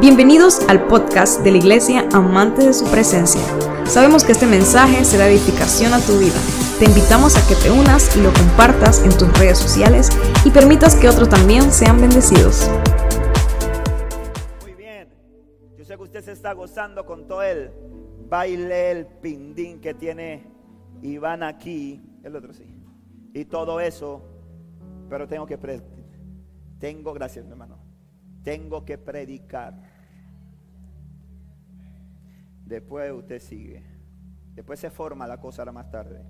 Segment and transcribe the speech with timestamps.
[0.00, 3.42] Bienvenidos al podcast de la Iglesia Amante de su Presencia.
[3.84, 6.40] Sabemos que este mensaje será edificación a tu vida.
[6.78, 10.08] Te invitamos a que te unas y lo compartas en tus redes sociales
[10.42, 12.70] y permitas que otros también sean bendecidos.
[14.62, 15.10] Muy bien.
[15.76, 17.70] Yo sé que usted se está gozando con todo el
[18.26, 20.46] baile, el pindín que tiene
[21.02, 22.74] Iván aquí, el otro sí.
[23.34, 24.22] Y todo eso,
[25.10, 25.58] pero tengo que
[26.78, 27.76] tengo gracias, mi hermano.
[28.42, 29.89] Tengo que predicar.
[32.70, 33.82] Después usted sigue.
[34.54, 36.22] Después se forma la cosa ahora más tarde.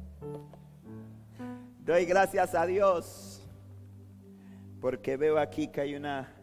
[1.80, 3.46] Doy gracias a Dios
[4.80, 6.34] porque veo aquí que hay una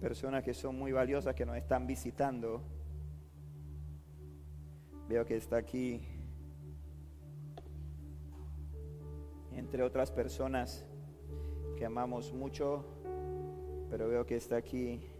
[0.00, 2.60] personas que son muy valiosas que nos están visitando.
[5.08, 6.02] Veo que está aquí,
[9.52, 10.84] entre otras personas
[11.76, 12.84] que amamos mucho,
[13.88, 15.11] pero veo que está aquí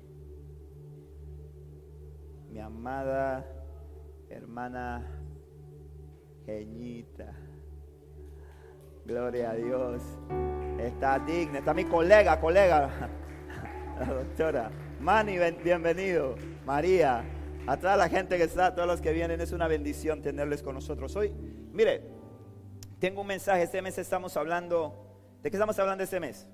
[2.53, 3.47] mi amada
[4.28, 5.03] hermana
[6.45, 7.33] Geñita.
[9.06, 10.03] Gloria a Dios.
[10.78, 12.91] Está digna, está mi colega, colega,
[13.98, 14.70] la doctora.
[15.00, 16.34] Manny, bienvenido.
[16.67, 17.25] María,
[17.67, 20.62] a toda la gente que está, a todos los que vienen, es una bendición tenerles
[20.62, 21.33] con nosotros hoy.
[21.73, 22.03] Mire,
[22.98, 23.62] tengo un mensaje.
[23.62, 25.39] Este mes estamos hablando.
[25.42, 26.47] ¿De qué estamos hablando este mes?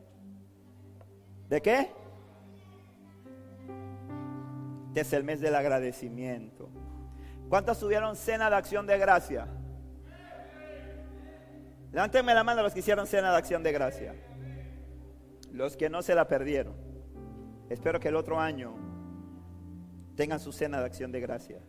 [1.48, 1.90] ¿De qué?
[4.98, 6.68] Este es el mes del agradecimiento.
[7.48, 9.46] ¿Cuántos tuvieron cena de acción de gracia?
[11.92, 14.16] Levántenme la mano los que hicieron cena de acción de gracia.
[15.52, 16.74] Los que no se la perdieron.
[17.70, 18.74] Espero que el otro año
[20.16, 21.60] tengan su cena de acción de gracia.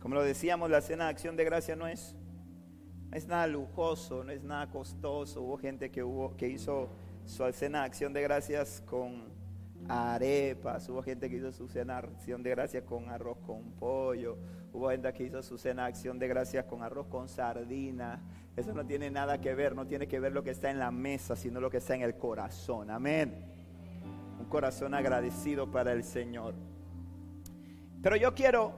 [0.00, 2.16] Como lo decíamos, la cena de acción de gracia no es,
[3.10, 5.42] no es nada lujoso, no es nada costoso.
[5.42, 6.88] Hubo gente que, hubo, que hizo
[7.26, 9.43] su cena de acción de gracias con
[9.88, 14.38] arepas, hubo gente que hizo su cena acción de gracias con arroz con pollo,
[14.72, 18.22] hubo gente que hizo su cena acción de gracias con arroz con sardina.
[18.56, 20.90] Eso no tiene nada que ver, no tiene que ver lo que está en la
[20.90, 22.90] mesa, sino lo que está en el corazón.
[22.90, 23.52] Amén.
[24.38, 26.54] Un corazón agradecido para el Señor.
[28.00, 28.74] Pero yo quiero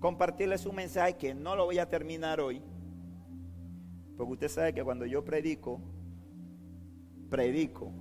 [0.00, 2.62] compartirles un mensaje que no lo voy a terminar hoy,
[4.16, 5.80] porque usted sabe que cuando yo predico,
[7.30, 7.92] predico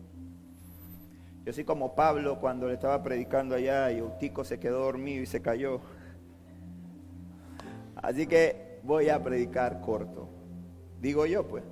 [1.49, 5.25] yo soy como Pablo cuando le estaba predicando allá y Eutico se quedó dormido y
[5.25, 5.81] se cayó.
[7.95, 10.29] Así que voy a predicar corto.
[11.01, 11.63] Digo yo, pues.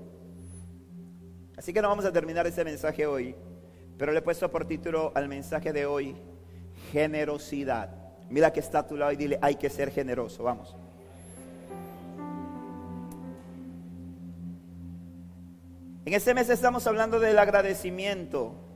[1.55, 3.35] Así que no vamos a terminar ese mensaje hoy,
[3.99, 6.15] pero le he puesto por título al mensaje de hoy,
[6.91, 7.91] generosidad.
[8.31, 10.75] Mira que está a tu lado y dile, hay que ser generoso, vamos.
[16.03, 18.66] En este mes estamos hablando del agradecimiento.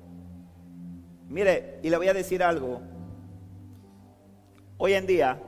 [1.32, 2.82] Mire, y le voy a decir algo.
[4.78, 5.42] Hoy en día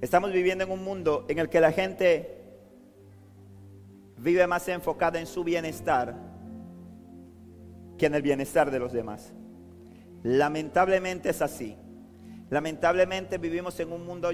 [0.00, 2.42] estamos viviendo en un mundo en el que la gente
[4.16, 6.16] vive más enfocada en su bienestar
[7.98, 9.34] que en el bienestar de los demás.
[10.22, 11.76] Lamentablemente es así.
[12.48, 14.30] Lamentablemente vivimos en un mundo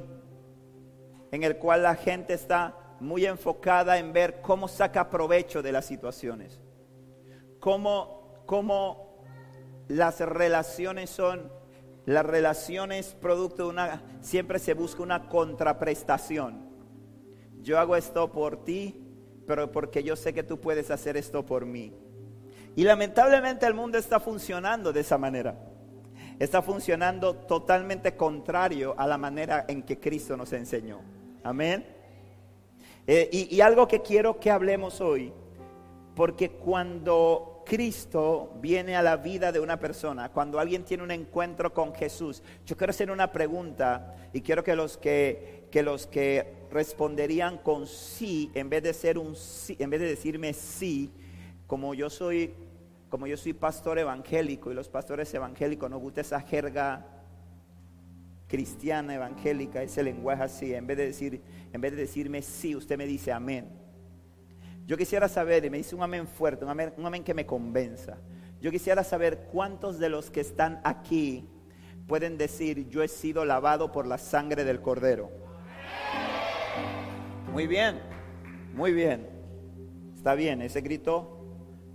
[1.32, 5.84] en el cual la gente está muy enfocada en ver cómo saca provecho de las
[5.84, 6.60] situaciones.
[7.59, 9.03] Cómo, cómo
[9.88, 11.50] las relaciones son,
[12.06, 16.68] las relaciones producto de una, siempre se busca una contraprestación.
[17.60, 19.00] Yo hago esto por ti,
[19.46, 21.92] pero porque yo sé que tú puedes hacer esto por mí.
[22.76, 25.56] Y lamentablemente el mundo está funcionando de esa manera.
[26.38, 31.00] Está funcionando totalmente contrario a la manera en que Cristo nos enseñó.
[31.42, 31.86] Amén.
[33.06, 35.32] Eh, y algo que quiero que hablemos hoy,
[36.16, 41.72] porque cuando Cristo viene a la vida de una persona, cuando alguien tiene un encuentro
[41.72, 46.66] con Jesús, yo quiero hacer una pregunta y quiero que los que, que los que
[46.70, 51.10] responderían con sí, en vez de ser un sí, en vez de decirme sí,
[51.66, 52.55] como yo soy,
[53.08, 57.06] como yo soy pastor evangélico y los pastores evangélicos nos gusta esa jerga
[58.49, 61.40] cristiana evangélica, ese lenguaje así, en vez de decir,
[61.72, 63.83] en vez de decirme sí, usted me dice amén.
[64.86, 68.19] Yo quisiera saber, y me dice un amén fuerte, un amén, que me convenza.
[68.60, 71.48] Yo quisiera saber cuántos de los que están aquí
[72.06, 75.31] pueden decir, yo he sido lavado por la sangre del cordero.
[77.50, 77.98] Muy bien,
[78.75, 79.26] muy bien.
[80.14, 81.38] Está bien, ese grito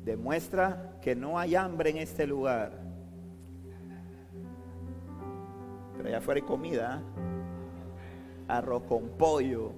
[0.03, 2.71] demuestra que no hay hambre en este lugar.
[5.95, 7.03] Pero allá afuera hay comida,
[8.47, 9.73] arroz con pollo,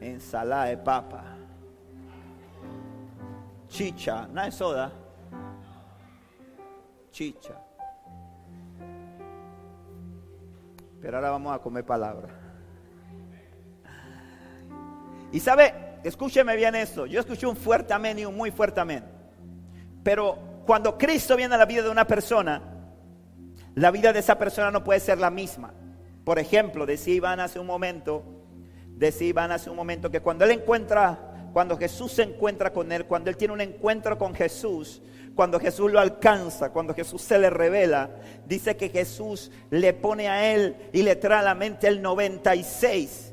[0.00, 1.27] ensalada de papa
[3.68, 4.92] chicha, no es soda,
[7.10, 7.54] chicha.
[11.00, 12.28] Pero ahora vamos a comer palabra.
[15.30, 17.06] Y sabe, escúcheme bien esto.
[17.06, 19.04] Yo escuché un fuerte amén y un muy fuerte amén.
[20.02, 22.62] Pero cuando Cristo viene a la vida de una persona,
[23.74, 25.72] la vida de esa persona no puede ser la misma.
[26.24, 28.24] Por ejemplo, decía Iván hace un momento,
[28.88, 33.06] decía Iván hace un momento que cuando él encuentra, cuando Jesús se encuentra con él,
[33.06, 35.02] cuando él tiene un encuentro con Jesús,
[35.34, 38.10] cuando Jesús lo alcanza, cuando Jesús se le revela,
[38.46, 43.32] dice que Jesús le pone a él y le a la mente el 96.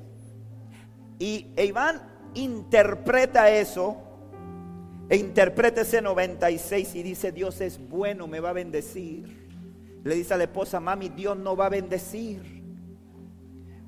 [1.18, 2.02] Y Iván
[2.36, 3.98] interpreta eso,
[5.10, 9.46] e interpreta ese 96 y dice, Dios es bueno, me va a bendecir.
[10.04, 12.64] Le dice a la esposa, mami, Dios no va a bendecir.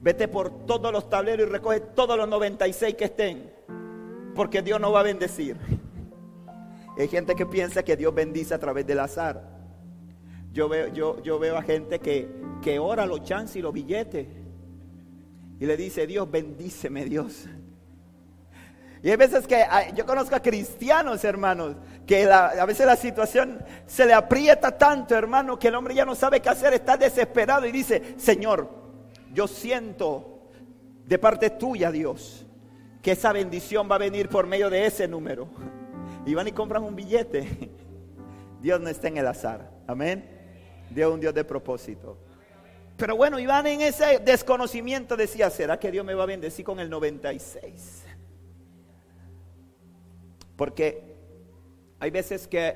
[0.01, 3.51] Vete por todos los tableros y recoge todos los 96 que estén,
[4.37, 5.57] porque Dios no va a bendecir.
[6.97, 9.43] Hay gente que piensa que Dios bendice a través del azar.
[10.53, 12.29] Yo veo, yo, yo veo a gente que,
[12.61, 14.27] que ora los chances y los billetes
[15.59, 17.45] y le dice, Dios, bendíceme Dios.
[19.01, 19.63] Y hay veces que
[19.95, 21.75] yo conozco a cristianos, hermanos,
[22.05, 26.15] que a veces la situación se le aprieta tanto, hermano, que el hombre ya no
[26.15, 28.69] sabe qué hacer, está desesperado y dice, Señor,
[29.33, 30.49] yo siento
[31.05, 32.46] de parte tuya, Dios,
[33.07, 35.47] que esa bendición va a venir por medio de ese número.
[36.25, 37.69] Y van y compran un billete.
[38.61, 39.71] Dios no está en el azar.
[39.87, 40.29] Amén.
[40.89, 42.17] Dios es un Dios de propósito.
[42.97, 46.81] Pero bueno, Iván en ese desconocimiento decía, ¿será que Dios me va a bendecir con
[46.81, 48.03] el 96?
[50.57, 51.15] Porque
[52.01, 52.75] hay veces que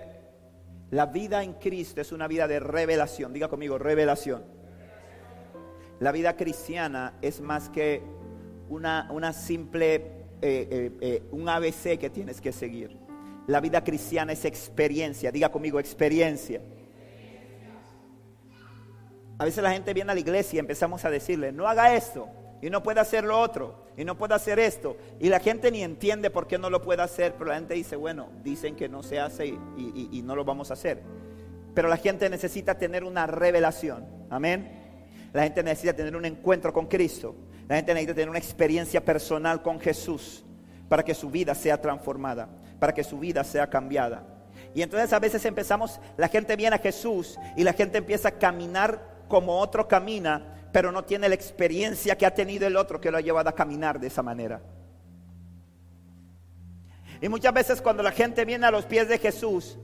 [0.92, 3.34] la vida en Cristo es una vida de revelación.
[3.34, 4.46] Diga conmigo, revelación.
[6.00, 8.02] La vida cristiana es más que
[8.70, 12.98] una, una simple, eh, eh, eh, un ABC que tienes que seguir.
[13.46, 15.32] La vida cristiana es experiencia.
[15.32, 16.62] Diga conmigo, experiencia.
[19.38, 22.28] A veces la gente viene a la iglesia y empezamos a decirle, no haga esto,
[22.62, 24.98] y no puede hacer lo otro, y no puede hacer esto.
[25.20, 27.96] Y la gente ni entiende por qué no lo puede hacer, pero la gente dice,
[27.96, 31.02] bueno, dicen que no se hace y, y no lo vamos a hacer.
[31.74, 34.82] Pero la gente necesita tener una revelación, amén.
[35.34, 37.36] La gente necesita tener un encuentro con Cristo.
[37.68, 40.44] La gente necesita tener una experiencia personal con Jesús
[40.90, 42.50] para que su vida sea transformada,
[42.80, 44.24] para que su vida sea cambiada.
[44.74, 48.32] Y entonces a veces empezamos, la gente viene a Jesús y la gente empieza a
[48.32, 53.12] caminar como otro camina, pero no tiene la experiencia que ha tenido el otro que
[53.12, 54.62] lo ha llevado a caminar de esa manera.
[57.22, 59.78] Y muchas veces cuando la gente viene a los pies de Jesús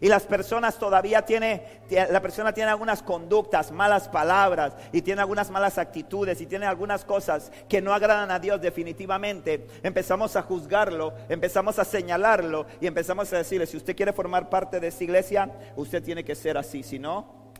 [0.00, 5.50] y las personas todavía tiene, la persona tiene algunas conductas, malas palabras y tiene algunas
[5.50, 11.14] malas actitudes y tiene algunas cosas que no agradan a Dios definitivamente, empezamos a juzgarlo,
[11.28, 15.50] empezamos a señalarlo y empezamos a decirle, si usted quiere formar parte de esta iglesia,
[15.76, 17.52] usted tiene que ser así, si no,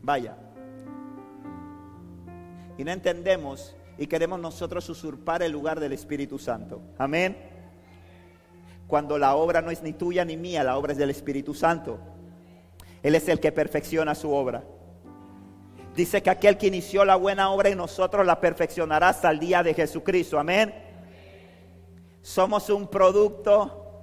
[0.00, 0.36] vaya.
[2.78, 6.80] Y no entendemos y queremos nosotros usurpar el lugar del Espíritu Santo.
[6.96, 7.49] Amén.
[8.90, 12.00] Cuando la obra no es ni tuya ni mía, la obra es del Espíritu Santo.
[13.04, 14.64] Él es el que perfecciona su obra.
[15.94, 19.62] Dice que aquel que inició la buena obra en nosotros la perfeccionará hasta el día
[19.62, 20.40] de Jesucristo.
[20.40, 20.74] Amén.
[22.20, 24.02] Somos un producto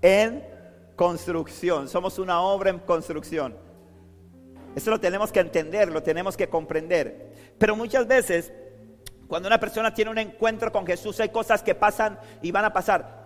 [0.00, 0.46] en
[0.94, 1.88] construcción.
[1.88, 3.56] Somos una obra en construcción.
[4.76, 7.32] Eso lo tenemos que entender, lo tenemos que comprender.
[7.58, 8.52] Pero muchas veces,
[9.26, 12.72] cuando una persona tiene un encuentro con Jesús, hay cosas que pasan y van a
[12.72, 13.19] pasar.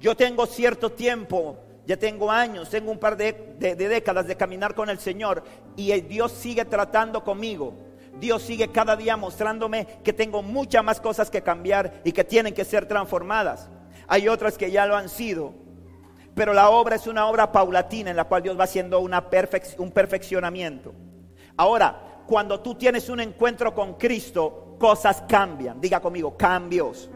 [0.00, 4.88] Yo tengo cierto tiempo, ya tengo años, tengo un par de, décadas de caminar con
[4.88, 5.44] el Señor
[5.76, 7.74] y Dios sigue tratando conmigo.
[8.18, 12.54] Dios sigue cada día mostrándome que tengo muchas más cosas que cambiar y que tienen
[12.54, 13.68] que ser transformadas.
[14.08, 15.52] Hay otras que ya lo han sido,
[16.34, 20.94] pero la obra es una obra paulatina en la cual Dios va haciendo un perfeccionamiento.
[21.58, 25.78] Ahora, cuando tú tienes un encuentro con Cristo, cosas cambian.
[25.78, 27.10] Diga conmigo, cambios.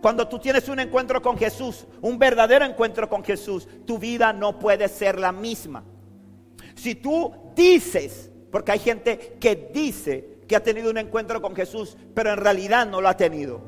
[0.00, 4.58] Cuando tú tienes un encuentro con Jesús, un verdadero encuentro con Jesús, tu vida no
[4.58, 5.84] puede ser la misma.
[6.74, 11.96] Si tú dices, porque hay gente que dice que ha tenido un encuentro con Jesús,
[12.14, 13.60] pero en realidad no lo ha tenido.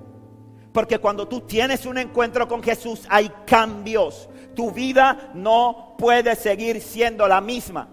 [0.73, 4.29] Porque cuando tú tienes un encuentro con Jesús hay cambios.
[4.55, 7.89] Tu vida no puede seguir siendo la misma.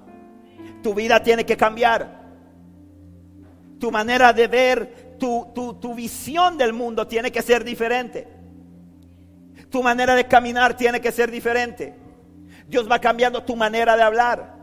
[0.81, 2.19] Tu vida tiene que cambiar.
[3.79, 8.27] Tu manera de ver, tu, tu, visión del mundo tiene que ser diferente.
[9.69, 11.95] Tu manera de caminar tiene que ser diferente.
[12.67, 14.55] Dios va cambiando tu manera de hablar.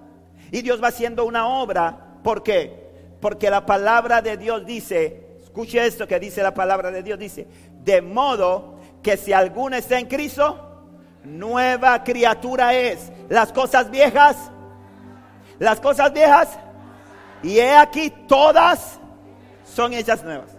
[0.50, 2.18] Y Dios va haciendo una obra.
[2.22, 2.86] ¿Por qué?
[3.20, 7.46] Porque la palabra de Dios dice, escuche esto que dice la palabra de Dios, dice,
[7.84, 10.84] de modo que si alguno está en Cristo,
[11.25, 13.12] nueva criatura es.
[13.28, 14.36] Las cosas viejas,
[15.58, 16.58] las cosas viejas,
[17.42, 18.95] Y he aquí, todas
[19.76, 20.56] son hechas nuevas.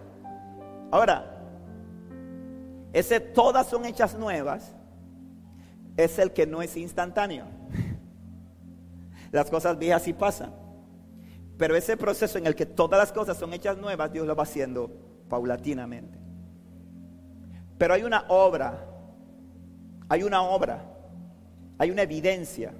[0.92, 1.26] Ahora,
[2.94, 4.76] ese todas son hechas nuevas
[5.98, 7.46] es el que no es instantáneo.
[9.32, 10.54] Las cosas viejas sí pasan.
[11.58, 14.44] Pero ese proceso en el que todas las cosas son hechas nuevas, Dios lo va
[14.44, 14.92] haciendo
[15.28, 16.20] paulatinamente.
[17.80, 18.86] Pero hay una obra,
[20.08, 20.84] hay una obra,
[21.80, 22.72] hay una evidencia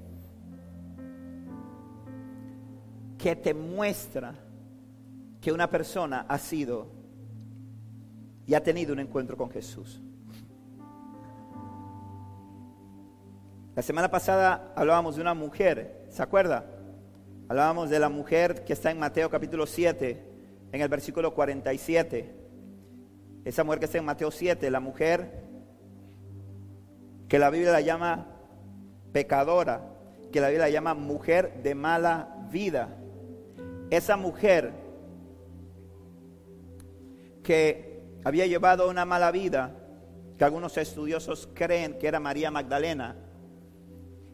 [3.18, 4.36] que te muestra
[5.48, 6.88] que una persona ha sido
[8.46, 10.02] y ha tenido un encuentro con Jesús.
[13.74, 16.66] La semana pasada hablábamos de una mujer, ¿se acuerda?
[17.48, 20.22] Hablábamos de la mujer que está en Mateo capítulo 7,
[20.74, 22.36] en el versículo 47.
[23.46, 25.46] Esa mujer que está en Mateo 7, la mujer
[27.30, 28.28] que la Biblia la llama
[29.14, 29.94] pecadora,
[30.30, 32.98] que la Biblia la llama mujer de mala vida.
[33.90, 34.87] Esa mujer
[37.48, 39.74] que había llevado una mala vida,
[40.38, 43.16] que algunos estudiosos creen que era María Magdalena,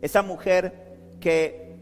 [0.02, 1.76] esa mujer que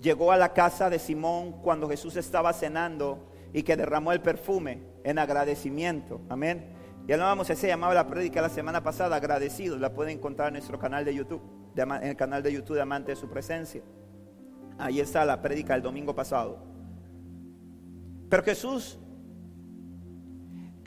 [0.00, 4.80] llegó a la casa de Simón cuando Jesús estaba cenando y que derramó el perfume
[5.04, 6.22] en agradecimiento.
[6.30, 6.72] Amén.
[7.06, 9.78] Ya vamos, se llamaba la prédica la semana pasada, agradecidos.
[9.78, 11.42] La pueden encontrar en nuestro canal de YouTube,
[11.76, 13.82] en el canal de YouTube de Amante de su Presencia.
[14.78, 16.56] Ahí está la prédica el domingo pasado.
[18.30, 18.98] Pero Jesús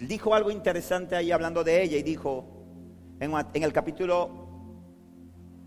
[0.08, 2.46] dijo algo interesante ahí hablando de ella y dijo
[3.20, 3.34] en,
[3.64, 4.30] el capítulo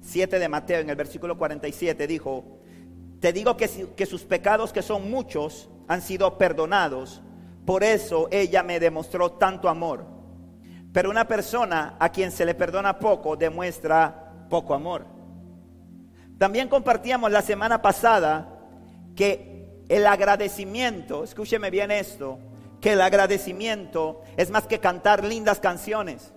[0.00, 2.61] 7 de Mateo, en el versículo 47, dijo,
[3.21, 7.23] te digo que sus pecados, que son muchos, han sido perdonados.
[7.64, 10.07] Por eso ella me demostró tanto amor.
[10.93, 15.07] Pero una persona a quien se le perdona poco demuestra poco amor.
[16.38, 18.61] También compartíamos la semana pasada
[19.14, 22.38] que el agradecimiento, escúcheme bien esto,
[22.87, 26.33] que el agradecimiento es más que cantar lindas canciones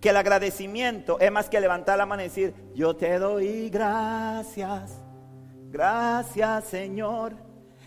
[0.00, 4.92] que el agradecimiento es más que levantar la mano y decir, yo te doy gracias,
[5.68, 7.34] gracias Señor,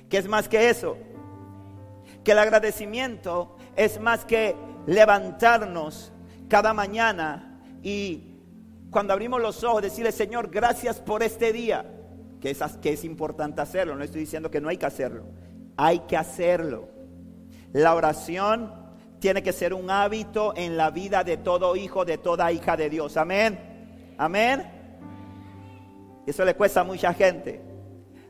[0.09, 0.97] que es más que eso,
[2.25, 4.53] que el agradecimiento es más que
[4.85, 6.11] levantarnos
[6.49, 8.35] cada mañana y
[8.91, 11.85] cuando abrimos los ojos decirle, Señor, gracias por este día,
[12.41, 15.23] que es, que es importante hacerlo, no estoy diciendo que no hay que hacerlo,
[15.77, 16.92] hay que hacerlo.
[17.73, 18.71] La oración
[19.19, 22.89] tiene que ser un hábito en la vida de todo hijo, de toda hija de
[22.89, 23.17] Dios.
[23.17, 24.13] Amén.
[24.17, 24.63] Amén.
[26.27, 27.61] Eso le cuesta a mucha gente.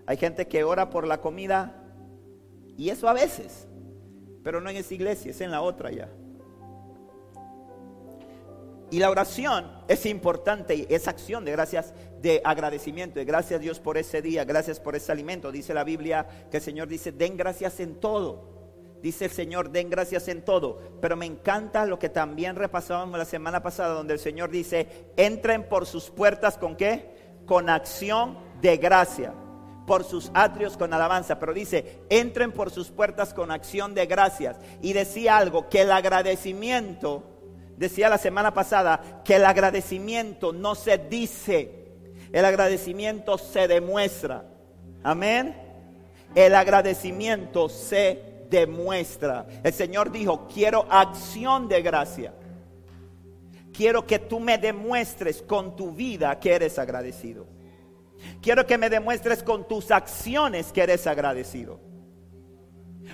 [0.06, 1.76] Hay gente que ora por la comida
[2.78, 3.68] y eso a veces,
[4.44, 6.10] pero no en esa iglesia, es en la otra ya.
[8.92, 13.80] Y la oración es importante, es acción de gracias, de agradecimiento, de gracias a Dios
[13.80, 15.52] por ese día, gracias por ese alimento.
[15.52, 18.53] Dice la Biblia que el Señor dice, den gracias en todo.
[19.04, 20.80] Dice el Señor, den gracias en todo.
[21.02, 25.68] Pero me encanta lo que también repasábamos la semana pasada, donde el Señor dice, entren
[25.68, 27.14] por sus puertas con qué?
[27.46, 29.34] Con acción de gracia.
[29.86, 31.38] Por sus atrios con alabanza.
[31.38, 34.58] Pero dice, entren por sus puertas con acción de gracias.
[34.82, 37.24] Y decía algo, que el agradecimiento,
[37.76, 41.90] decía la semana pasada, que el agradecimiento no se dice,
[42.32, 44.46] el agradecimiento se demuestra.
[45.04, 45.58] Amén.
[46.36, 49.48] El agradecimiento se demuestra.
[49.64, 52.34] El Señor dijo, quiero acción de gracia.
[53.74, 57.48] Quiero que tú me demuestres con tu vida que eres agradecido.
[58.42, 61.80] Quiero que me demuestres con tus acciones que eres agradecido.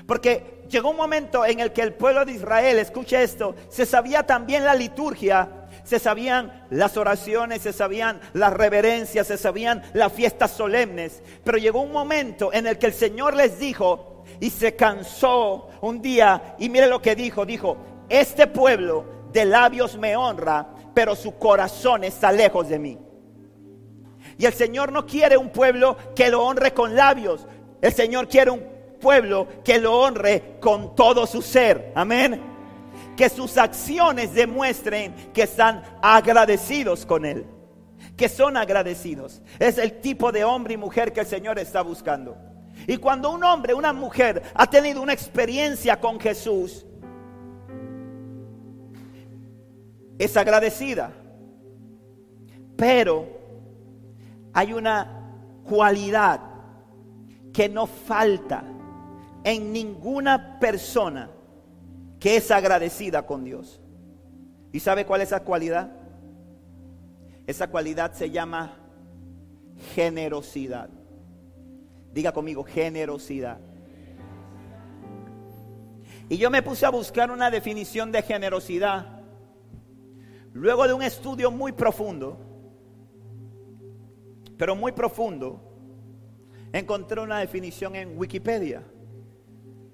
[0.05, 4.23] Porque llegó un momento en el que el pueblo de Israel, escuche esto, se sabía
[4.23, 10.51] también la liturgia, se sabían las oraciones, se sabían las reverencias, se sabían las fiestas
[10.51, 11.23] solemnes.
[11.45, 16.01] Pero llegó un momento en el que el Señor les dijo, y se cansó un
[16.01, 17.77] día y mire lo que dijo, dijo,
[18.07, 22.97] este pueblo de labios me honra, pero su corazón está lejos de mí.
[24.37, 27.45] Y el Señor no quiere un pueblo que lo honre con labios,
[27.81, 28.63] el Señor quiere un
[28.99, 31.91] pueblo que lo honre con todo su ser.
[31.95, 32.41] Amén.
[33.15, 37.45] Que sus acciones demuestren que están agradecidos con Él.
[38.15, 39.41] Que son agradecidos.
[39.59, 42.37] Es el tipo de hombre y mujer que el Señor está buscando.
[42.89, 46.87] Y cuando un hombre, una mujer ha tenido una experiencia con Jesús,
[50.17, 51.11] es agradecida.
[52.75, 53.27] Pero
[54.53, 56.41] hay una cualidad
[57.53, 58.63] que no falta
[59.43, 61.29] en ninguna persona
[62.19, 63.79] que es agradecida con Dios.
[64.71, 65.91] ¿Y sabe cuál es esa cualidad?
[67.45, 68.79] Esa cualidad se llama
[69.93, 70.89] generosidad.
[72.19, 73.61] Diga conmigo, generosidad.
[76.27, 79.21] Y yo me puse a buscar una definición de generosidad.
[80.51, 82.37] Luego de un estudio muy profundo,
[84.57, 85.61] pero muy profundo,
[86.73, 88.83] encontré una definición en Wikipedia.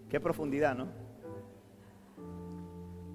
[0.09, 0.87] Qué profundidad, ¿no?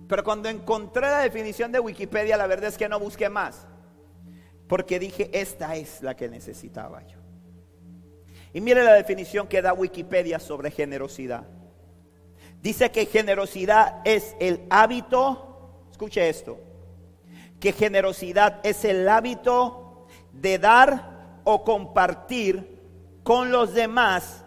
[0.06, 3.66] Pero cuando encontré la definición de Wikipedia, la verdad es que no busqué más.
[4.68, 7.19] Porque dije, esta es la que necesitaba yo.
[8.52, 11.44] Y mire la definición que da Wikipedia sobre generosidad.
[12.60, 16.58] Dice que generosidad es el hábito, escuche esto,
[17.58, 22.80] que generosidad es el hábito de dar o compartir
[23.22, 24.44] con los demás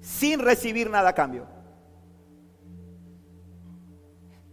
[0.00, 1.56] sin recibir nada a cambio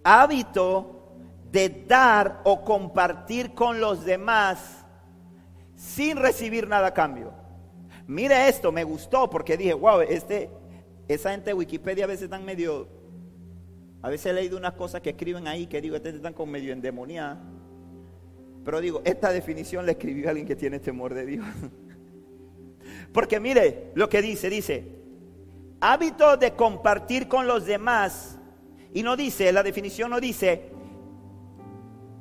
[0.04, 1.16] hábito
[1.52, 4.86] de dar o compartir con los demás
[5.76, 7.34] sin recibir nada a cambio.
[8.08, 10.50] Mire esto, me gustó porque dije, wow, este,
[11.08, 12.88] esa gente de Wikipedia a veces están medio,
[14.02, 16.74] a veces he leído unas cosas que escriben ahí que digo, este están como medio
[16.74, 17.40] endemoniadas.
[18.66, 21.46] Pero digo, esta definición la escribió alguien que tiene temor de Dios.
[23.14, 24.88] Porque mire lo que dice, dice,
[25.80, 28.40] hábito de compartir con los demás
[28.94, 30.70] y no dice, la definición no dice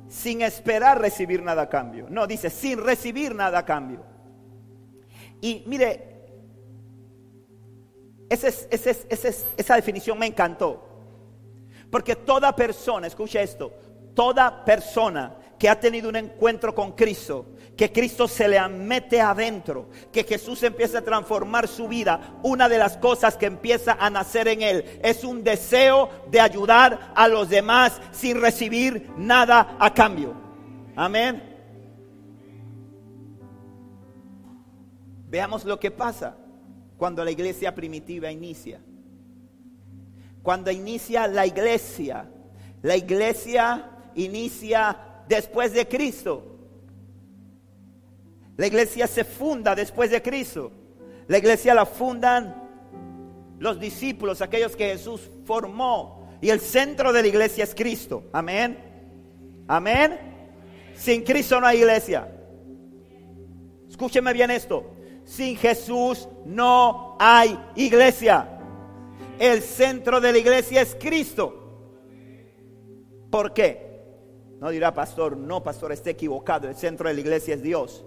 [0.07, 2.07] sin esperar recibir nada a cambio.
[2.09, 4.12] No, dice sin recibir nada a cambio.
[5.43, 6.01] Y mire,
[8.29, 10.81] esa definición me encantó.
[11.91, 13.73] Porque toda persona, escucha esto,
[14.15, 19.89] toda persona que ha tenido un encuentro con Cristo, que Cristo se le mete adentro,
[20.13, 24.47] que Jesús empieza a transformar su vida, una de las cosas que empieza a nacer
[24.47, 30.35] en él es un deseo de ayudar a los demás sin recibir nada a cambio.
[30.95, 31.52] Amén.
[35.33, 36.37] Veamos lo que pasa
[36.95, 38.79] cuando la iglesia primitiva inicia.
[40.43, 42.29] Cuando inicia la iglesia,
[42.83, 44.95] la iglesia inicia
[45.27, 46.55] después de Cristo.
[48.57, 50.71] La iglesia se funda después de Cristo.
[51.27, 52.69] La iglesia la fundan
[53.57, 56.29] los discípulos, aquellos que Jesús formó.
[56.41, 58.25] Y el centro de la iglesia es Cristo.
[58.33, 58.77] Amén.
[59.67, 60.19] Amén.
[60.95, 62.29] Sin Cristo no hay iglesia.
[63.89, 64.92] Escúcheme bien esto.
[65.35, 68.47] Sin Jesús no hay iglesia.
[69.39, 71.55] El centro de la iglesia es Cristo.
[73.31, 74.03] ¿Por qué?
[74.59, 76.69] No dirá, pastor, no, pastor, esté equivocado.
[76.69, 78.05] El centro de la iglesia es Dios.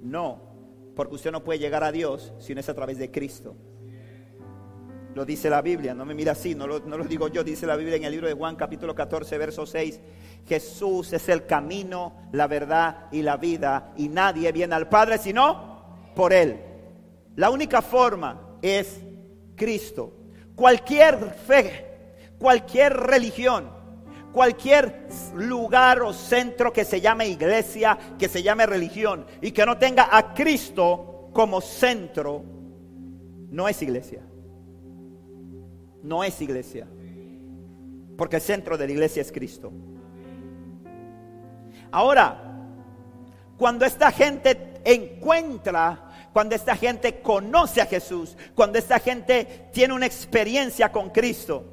[0.00, 0.40] No,
[0.94, 3.56] porque usted no puede llegar a Dios si no es a través de Cristo.
[5.16, 7.66] Lo dice la Biblia, no me mira así, no lo, no lo digo yo, dice
[7.66, 10.00] la Biblia en el libro de Juan capítulo 14, verso 6.
[10.46, 16.12] Jesús es el camino, la verdad y la vida, y nadie viene al Padre sino
[16.14, 16.67] por Él.
[17.38, 19.00] La única forma es
[19.54, 20.12] Cristo.
[20.56, 21.86] Cualquier fe,
[22.36, 23.70] cualquier religión,
[24.32, 29.78] cualquier lugar o centro que se llame iglesia, que se llame religión y que no
[29.78, 32.42] tenga a Cristo como centro,
[33.50, 34.22] no es iglesia.
[36.02, 36.88] No es iglesia.
[38.16, 39.70] Porque el centro de la iglesia es Cristo.
[41.92, 42.66] Ahora,
[43.56, 50.06] cuando esta gente encuentra, cuando esta gente conoce a Jesús, cuando esta gente tiene una
[50.06, 51.64] experiencia con Cristo,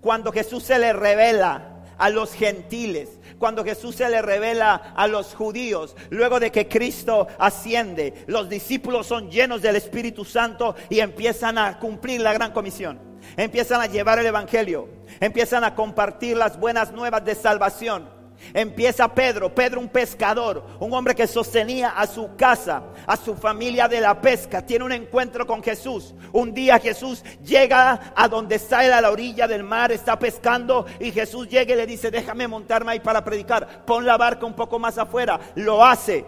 [0.00, 5.34] cuando Jesús se le revela, a los gentiles, cuando Jesús se le revela a los
[5.34, 11.58] judíos, luego de que Cristo asciende, los discípulos son llenos del Espíritu Santo y empiezan
[11.58, 13.00] a cumplir la gran comisión.
[13.36, 14.88] Empiezan a llevar el Evangelio,
[15.20, 18.15] empiezan a compartir las buenas nuevas de salvación.
[18.52, 23.88] Empieza Pedro, Pedro un pescador, un hombre que sostenía a su casa, a su familia
[23.88, 26.14] de la pesca, tiene un encuentro con Jesús.
[26.32, 31.10] Un día Jesús llega a donde está a la orilla del mar, está pescando y
[31.10, 34.78] Jesús llega y le dice, déjame montarme ahí para predicar, pon la barca un poco
[34.78, 35.40] más afuera.
[35.54, 36.24] Lo hace.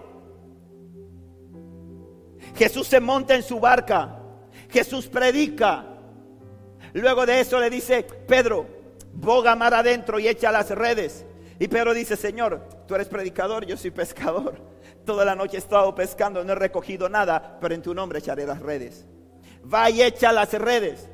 [2.57, 4.18] Jesús se monta en su barca,
[4.71, 5.85] Jesús predica.
[6.94, 8.66] Luego de eso le dice, Pedro,
[9.12, 11.25] boga mar adentro y echa las redes.
[11.59, 14.61] Y Pedro dice, Señor, tú eres predicador, yo soy pescador.
[15.05, 18.47] Toda la noche he estado pescando, no he recogido nada, pero en tu nombre echaré
[18.47, 19.07] las redes.
[19.73, 21.09] Va y echa las redes.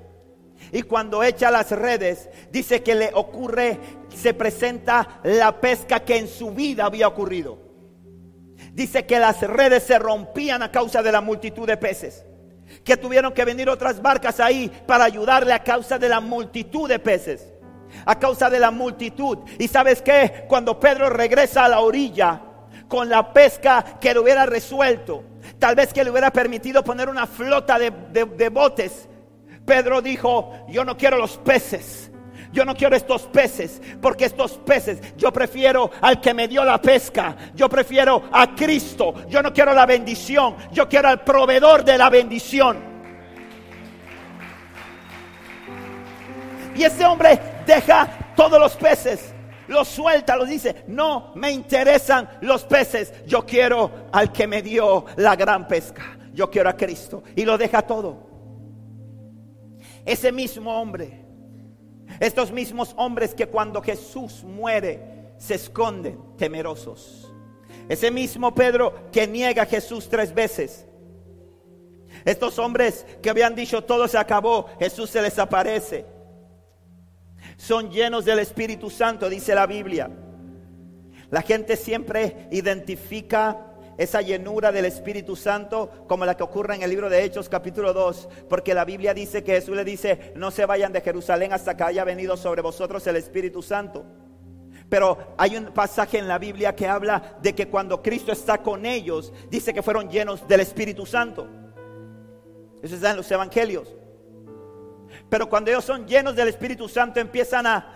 [0.70, 3.78] Y cuando echa las redes, dice que le ocurre,
[4.14, 7.58] se presenta la pesca que en su vida había ocurrido.
[8.72, 12.24] Dice que las redes se rompían a causa de la multitud de peces.
[12.82, 16.98] Que tuvieron que venir otras barcas ahí para ayudarle a causa de la multitud de
[16.98, 17.53] peces
[18.04, 19.38] a causa de la multitud.
[19.58, 22.40] Y sabes que cuando Pedro regresa a la orilla
[22.88, 25.24] con la pesca que le hubiera resuelto,
[25.58, 29.08] tal vez que le hubiera permitido poner una flota de, botes,
[29.64, 32.10] Pedro dijo, yo no quiero los peces.
[32.52, 36.80] Yo no quiero estos peces, porque estos peces, yo prefiero al que me dio la
[36.80, 37.34] pesca.
[37.52, 39.12] Yo prefiero a Cristo.
[39.28, 42.94] Yo no quiero la bendición, yo quiero al proveedor de la bendición.
[46.76, 49.34] Y ese hombre deja todos los peces,
[49.68, 55.06] los suelta, los dice, no me interesan los peces, yo quiero al que me dio
[55.16, 57.22] la gran pesca, yo quiero a Cristo.
[57.34, 58.28] Y lo deja todo.
[60.04, 61.24] Ese mismo hombre,
[62.20, 67.32] estos mismos hombres que cuando Jesús muere se esconden temerosos.
[67.88, 70.86] Ese mismo Pedro que niega a Jesús tres veces.
[72.24, 76.13] Estos hombres que habían dicho todo se acabó, Jesús se les aparece
[77.56, 80.10] son llenos del Espíritu Santo, dice la Biblia.
[81.30, 86.90] La gente siempre identifica esa llenura del Espíritu Santo como la que ocurre en el
[86.90, 90.66] libro de Hechos capítulo 2, porque la Biblia dice que Jesús le dice, no se
[90.66, 94.04] vayan de Jerusalén hasta que haya venido sobre vosotros el Espíritu Santo.
[94.88, 98.84] Pero hay un pasaje en la Biblia que habla de que cuando Cristo está con
[98.84, 101.48] ellos, dice que fueron llenos del Espíritu Santo.
[102.82, 103.94] Eso está en los evangelios.
[105.34, 107.92] Pero cuando ellos son llenos del Espíritu Santo, empiezan a,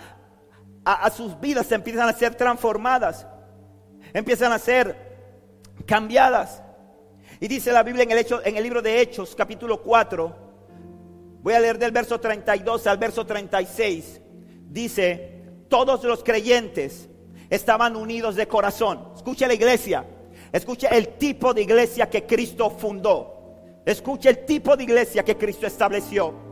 [1.16, 3.28] sus vidas empiezan a ser transformadas,
[4.12, 4.96] empiezan a ser
[5.86, 6.60] cambiadas.
[7.38, 10.36] Y dice la Biblia en el, en el libro de Hechos, capítulo 4,
[11.40, 14.20] voy a leer del verso 32 al verso 36,
[14.68, 17.08] dice, todos los creyentes
[17.50, 19.12] estaban unidos de corazón.
[19.14, 20.04] Escucha la iglesia,
[20.50, 23.54] escucha el tipo de iglesia que Cristo fundó,
[23.86, 26.47] escucha el tipo de iglesia que Cristo estableció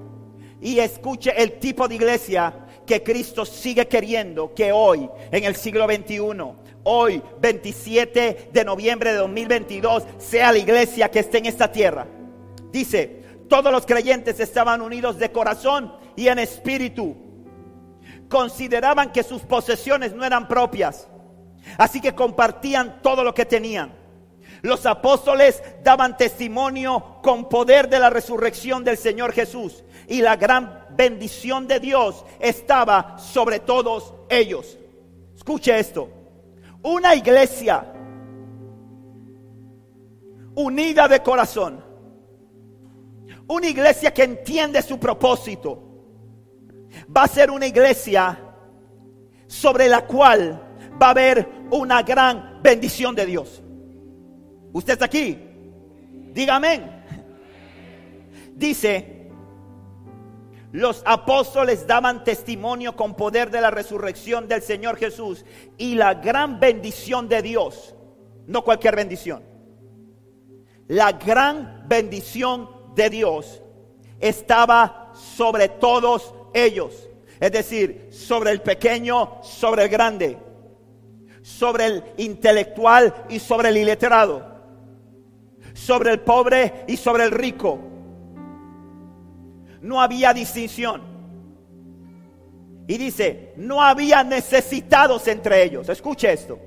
[0.61, 2.55] y escuche el tipo de iglesia
[2.87, 6.21] que Cristo sigue queriendo que hoy, en el siglo XXI,
[6.85, 12.07] hoy 27 de noviembre de 2022, sea la iglesia que esté en esta tierra.
[12.71, 17.17] Dice, todos los creyentes estaban unidos de corazón y en espíritu.
[18.29, 21.09] Consideraban que sus posesiones no eran propias,
[21.77, 23.95] así que compartían todo lo que tenían.
[24.63, 30.87] Los apóstoles daban testimonio con poder de la resurrección del Señor Jesús y la gran
[30.91, 34.79] bendición de Dios estaba sobre todos ellos.
[35.35, 36.09] Escuche esto.
[36.83, 37.93] Una iglesia
[40.55, 41.85] unida de corazón.
[43.49, 45.83] Una iglesia que entiende su propósito.
[47.15, 48.39] Va a ser una iglesia
[49.47, 50.63] sobre la cual
[51.01, 53.63] va a haber una gran bendición de Dios.
[54.73, 55.39] ¿Usted está aquí?
[56.33, 56.97] Dígame.
[58.55, 59.16] Dice
[60.73, 65.45] los apóstoles daban testimonio con poder de la resurrección del Señor Jesús
[65.79, 67.95] y la gran bendición de Dios,
[68.47, 69.43] no cualquier bendición,
[70.89, 73.63] la gran bendición de Dios
[74.21, 80.39] estaba sobre todos ellos, es decir, sobre el pequeño, sobre el grande,
[81.43, 84.57] sobre el intelectual y sobre el iletrado,
[85.75, 87.96] sobre el pobre y sobre el rico
[89.87, 91.01] no había distinción.
[92.89, 95.89] Y dice, no había necesitados entre ellos.
[95.89, 96.59] Escuche esto.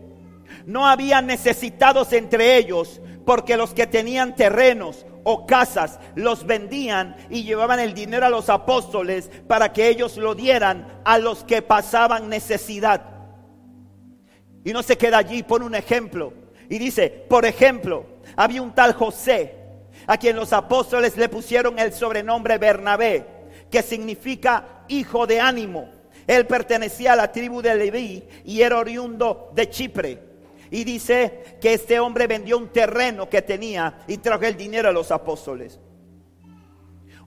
[0.65, 7.43] No había necesitados entre ellos porque los que tenían terrenos o casas los vendían y
[7.43, 12.29] llevaban el dinero a los apóstoles para que ellos lo dieran a los que pasaban
[12.29, 13.01] necesidad.
[14.63, 16.33] Y no se queda allí, pone un ejemplo.
[16.69, 18.05] Y dice, por ejemplo,
[18.35, 19.58] había un tal José
[20.09, 23.27] a quien los apóstoles le pusieron el sobrenombre Bernabé,
[23.69, 25.87] que significa hijo de ánimo.
[26.25, 30.19] Él pertenecía a la tribu de Leví y era oriundo de Chipre.
[30.71, 34.91] Y dice que este hombre vendió un terreno que tenía y trajo el dinero a
[34.91, 35.79] los apóstoles.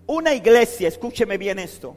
[0.04, 1.96] Una iglesia, escúcheme bien esto.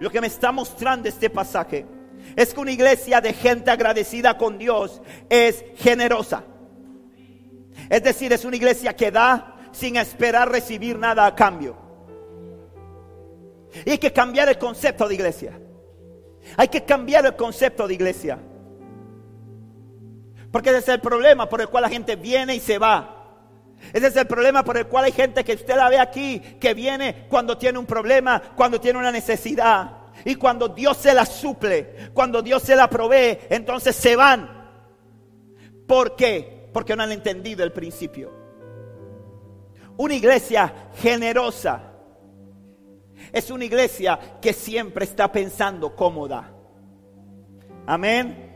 [0.00, 1.86] Lo que me está mostrando este pasaje
[2.34, 6.42] es que una iglesia de gente agradecida con Dios es generosa.
[7.88, 11.76] Es decir, es una iglesia que da sin esperar recibir nada a cambio.
[13.84, 15.60] Y hay que cambiar el concepto de iglesia.
[16.56, 18.38] Hay que cambiar el concepto de iglesia.
[20.50, 23.12] Porque ese es el problema por el cual la gente viene y se va.
[23.92, 26.72] Ese es el problema por el cual hay gente que usted la ve aquí, que
[26.72, 29.90] viene cuando tiene un problema, cuando tiene una necesidad.
[30.24, 34.48] Y cuando Dios se la suple, cuando Dios se la provee, entonces se van.
[35.86, 36.55] ¿Por qué?
[36.76, 38.30] Porque no han entendido el principio.
[39.96, 41.90] Una iglesia generosa
[43.32, 46.52] es una iglesia que siempre está pensando cómoda.
[47.86, 48.52] Amén.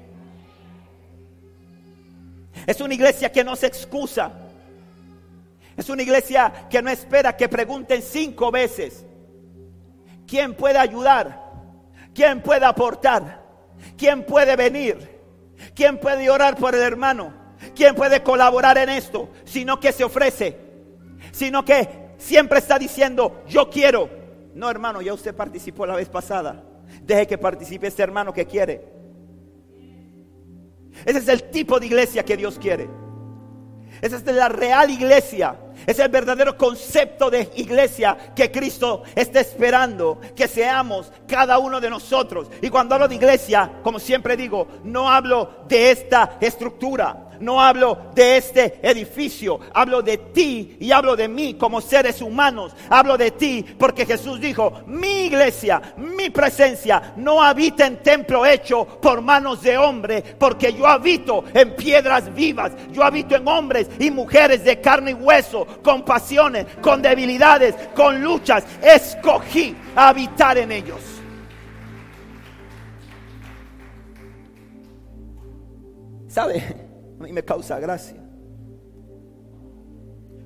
[2.66, 4.30] Es una iglesia que no se excusa.
[5.74, 9.02] Es una iglesia que no espera que pregunten cinco veces.
[10.26, 11.42] ¿Quién puede ayudar?
[12.14, 13.42] ¿Quién puede aportar?
[13.96, 15.08] ¿Quién puede venir?
[15.74, 17.39] ¿Quién puede orar por el hermano?
[17.80, 19.30] ¿Quién puede colaborar en esto?
[19.46, 20.54] Sino que se ofrece.
[21.32, 24.10] Sino que siempre está diciendo, yo quiero.
[24.54, 26.62] No, hermano, ya usted participó la vez pasada.
[27.00, 28.84] Deje que participe este hermano que quiere.
[31.06, 32.86] Ese es el tipo de iglesia que Dios quiere.
[34.02, 35.56] Esa es la real iglesia.
[35.86, 41.88] Es el verdadero concepto de iglesia que Cristo está esperando que seamos cada uno de
[41.88, 42.50] nosotros.
[42.60, 47.98] Y cuando hablo de iglesia, como siempre digo, no hablo de esta estructura no hablo
[48.14, 52.72] de este edificio, hablo de ti y hablo de mí como seres humanos.
[52.88, 58.84] Hablo de ti porque Jesús dijo, mi iglesia, mi presencia no habita en templo hecho
[58.84, 64.10] por manos de hombre, porque yo habito en piedras vivas, yo habito en hombres y
[64.10, 68.64] mujeres de carne y hueso, con pasiones, con debilidades, con luchas.
[68.82, 71.00] Escogí habitar en ellos.
[76.28, 76.89] ¿Sabe?
[77.20, 78.16] A mí me causa gracia.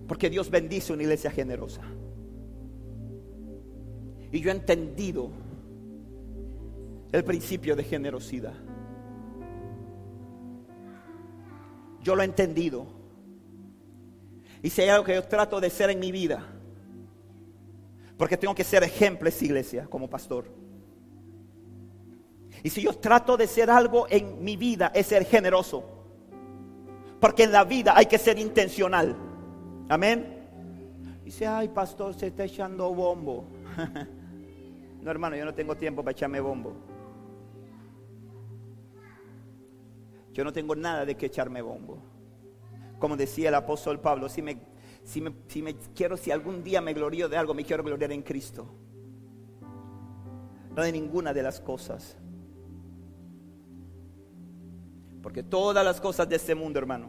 [0.08, 1.82] Porque Dios bendice una iglesia generosa.
[4.32, 5.30] Y yo he entendido
[7.12, 8.54] el principio de generosidad.
[12.02, 12.86] Yo lo he entendido.
[14.60, 16.44] Y si hay algo que yo trato de ser en mi vida,
[18.18, 20.46] porque tengo que ser ejemplo esa iglesia como pastor.
[22.64, 25.93] Y si yo trato de ser algo en mi vida, es ser generoso.
[27.24, 29.16] Porque en la vida hay que ser intencional.
[29.88, 30.46] Amén.
[31.24, 33.46] Dice, ay, pastor, se está echando bombo.
[35.00, 36.74] no, hermano, yo no tengo tiempo para echarme bombo.
[40.34, 41.96] Yo no tengo nada de que echarme bombo.
[42.98, 44.58] Como decía el apóstol Pablo, si me,
[45.02, 48.12] si me, si me quiero, si algún día me glorío de algo, me quiero gloriar
[48.12, 48.66] en Cristo.
[50.76, 52.18] No de ninguna de las cosas.
[55.24, 57.08] Porque todas las cosas de este mundo, hermano,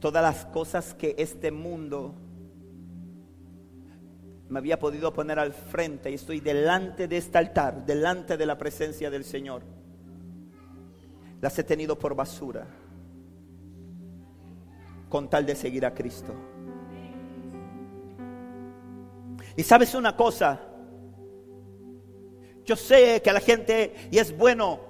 [0.00, 2.16] todas las cosas que este mundo
[4.48, 8.58] me había podido poner al frente y estoy delante de este altar, delante de la
[8.58, 9.62] presencia del Señor,
[11.40, 12.66] las he tenido por basura
[15.08, 16.34] con tal de seguir a Cristo.
[19.56, 20.60] Y sabes una cosa,
[22.64, 24.83] yo sé que la gente, y es bueno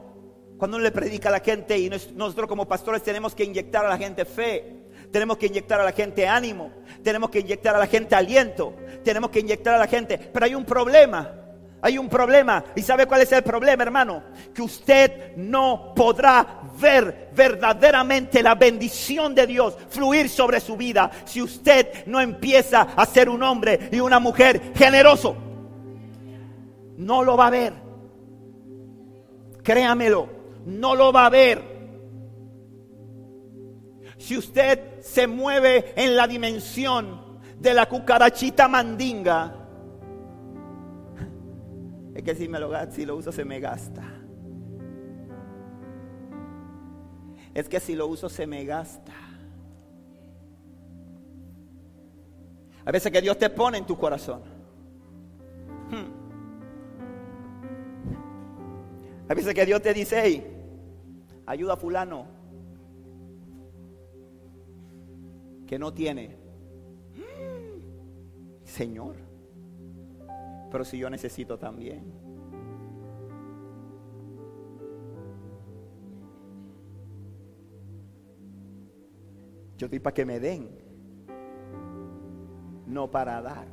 [0.65, 3.89] cuando uno le predica a la gente y nosotros como pastores tenemos que inyectar a
[3.91, 4.65] la gente fe,
[5.13, 6.71] tenemos que inyectar a la gente ánimo,
[7.03, 8.73] tenemos que inyectar a la gente aliento,
[9.05, 10.17] tenemos que inyectar a la gente.
[10.17, 11.35] Pero hay un problema,
[11.83, 12.65] hay un problema.
[12.75, 14.23] ¿Y sabe cuál es el problema, hermano?
[14.55, 21.43] Que usted no podrá ver verdaderamente la bendición de Dios fluir sobre su vida si
[21.43, 25.37] usted no empieza a ser un hombre y una mujer generoso.
[26.97, 27.75] No lo va a ver.
[29.63, 30.34] Créamelo
[30.67, 31.75] no lo va a ver.
[34.19, 39.55] Si usted se mueve en la dimensión de la cucarachita mandinga,
[42.15, 42.69] es que si, me lo,
[43.17, 44.03] uso se me gasta.
[47.53, 49.13] Es que si lo uso se me gasta.
[52.87, 54.43] A veces que Dios te pone en tu corazón.
[55.91, 56.25] Hmm.
[59.29, 60.54] A veces que Dios te dice, hey,
[61.47, 62.27] ayuda a fulano
[65.67, 66.37] que no tiene.
[68.63, 69.17] Señor,
[70.71, 72.13] pero si yo necesito también.
[79.77, 80.69] Yo estoy para que me den,
[82.87, 83.69] no para dar.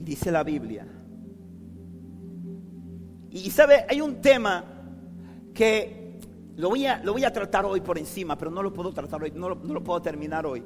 [0.00, 0.97] Dice la Biblia
[3.46, 4.64] y sabe, hay un tema
[5.54, 5.98] que
[6.56, 9.22] lo voy, a, lo voy a tratar hoy por encima, pero no lo puedo tratar
[9.22, 10.64] hoy, no lo, puedo terminar hoy.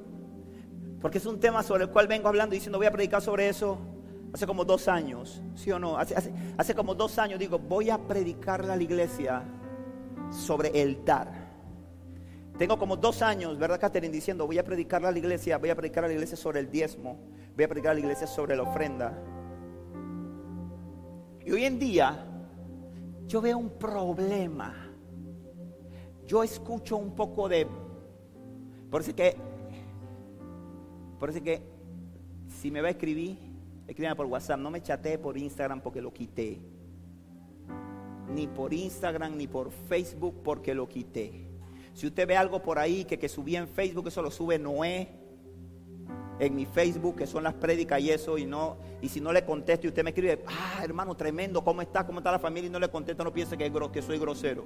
[1.01, 3.49] Porque es un tema sobre el cual vengo hablando y diciendo voy a predicar sobre
[3.49, 3.79] eso
[4.33, 5.99] hace como dos años, ¿sí o no?
[5.99, 6.15] Hace,
[6.57, 9.43] hace, como dos años digo, voy a predicarle a la iglesia
[10.31, 11.31] sobre el dar.
[12.57, 14.13] Tengo como dos años, ¿verdad, Catherine?
[14.13, 16.71] Diciendo, voy a predicarle a la iglesia, voy a predicar a la iglesia sobre el
[16.71, 17.19] diezmo,
[17.55, 19.19] voy a predicar a la iglesia sobre la ofrenda.
[21.45, 22.32] Y hoy en día
[23.33, 24.75] yo veo un problema.
[26.27, 27.67] Yo escucho un poco de...
[28.91, 29.35] Por eso que...
[31.19, 31.63] Por eso que
[32.61, 33.39] si me va a escribir,
[33.89, 34.61] escríbame por WhatsApp.
[34.61, 36.61] No me chatee por Instagram porque lo quité.
[38.35, 41.49] Ni por Instagram ni por Facebook porque lo quité.
[41.95, 45.09] Si usted ve algo por ahí que, que subí en Facebook, eso lo sube Noé.
[46.43, 49.45] En mi Facebook, que son las prédicas y eso, y no, y si no le
[49.45, 52.05] contesto y usted me escribe, ah, hermano, tremendo, ¿cómo está?
[52.05, 52.67] ¿Cómo está la familia?
[52.67, 54.65] Y no le contesto, no piense que, que soy grosero.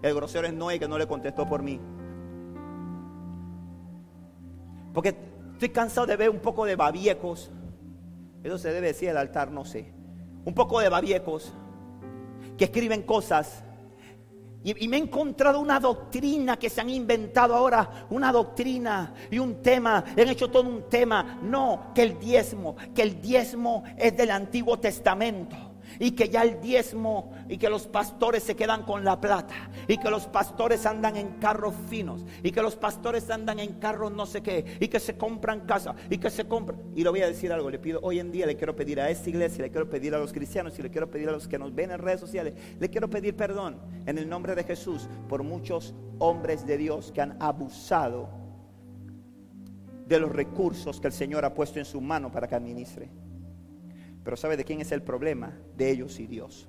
[0.00, 1.78] El grosero es Noé que no le contestó por mí.
[4.94, 5.14] Porque
[5.52, 7.50] estoy cansado de ver un poco de babiecos.
[8.42, 9.92] Eso se debe decir al altar, no sé.
[10.46, 11.52] Un poco de babiecos
[12.56, 13.64] que escriben cosas
[14.64, 19.62] y, me he encontrado una doctrina que se han inventado ahora, una doctrina y un
[19.62, 21.38] tema, han hecho todo un tema.
[21.42, 25.67] No, que el diezmo, que el diezmo es del Antiguo Testamento
[25.98, 29.98] y que ya el diezmo y que los pastores se quedan con la plata y
[29.98, 34.26] que los pastores andan en carros finos y que los pastores andan en carros no
[34.26, 36.80] sé qué y que se compran casa y que se compran.
[36.94, 39.10] Y le voy a decir algo, le pido hoy en día, le quiero pedir a
[39.10, 41.58] esta iglesia, le quiero pedir a los cristianos y le quiero pedir a los que
[41.58, 45.42] nos ven en redes sociales, le quiero pedir perdón en el nombre de Jesús por
[45.42, 48.28] muchos hombres de Dios que han abusado
[50.06, 53.10] de los recursos que el Señor ha puesto en su mano para que administre.
[54.28, 55.56] Pero ¿sabe de quién es el problema?
[55.74, 56.68] De ellos y Dios.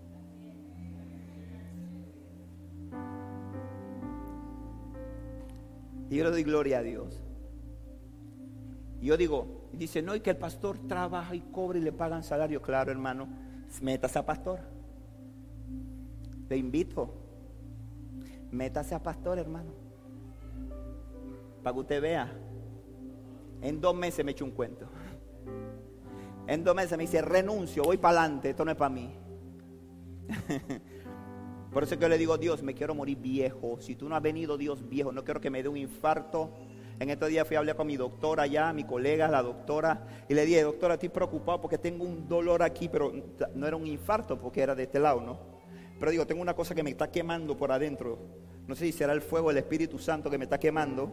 [6.10, 7.22] Y yo le doy gloria a Dios.
[9.02, 12.24] Y yo digo, dice, no, y que el pastor trabaja y cobra y le pagan
[12.24, 12.62] salario.
[12.62, 13.28] Claro, hermano,
[13.82, 14.62] métase a pastor.
[16.48, 17.14] Le invito,
[18.52, 19.74] métase a pastor, hermano.
[21.62, 22.32] Para que usted vea.
[23.62, 24.88] En dos meses me echo un cuento.
[26.50, 29.14] En dos meses me dice, renuncio, voy para adelante, esto no es para mí.
[31.72, 33.80] Por eso que yo le digo, Dios, me quiero morir viejo.
[33.80, 36.50] Si tú no has venido, Dios viejo, no quiero que me dé un infarto.
[37.00, 40.34] En estos días fui a hablar con mi doctora allá, mi colega, la doctora, y
[40.34, 43.14] le dije, doctora, estoy preocupado porque tengo un dolor aquí, pero
[43.54, 45.40] no era un infarto porque era de este lado, ¿no?
[46.00, 48.18] Pero digo, tengo una cosa que me está quemando por adentro.
[48.66, 51.12] No sé si será el fuego del Espíritu Santo que me está quemando.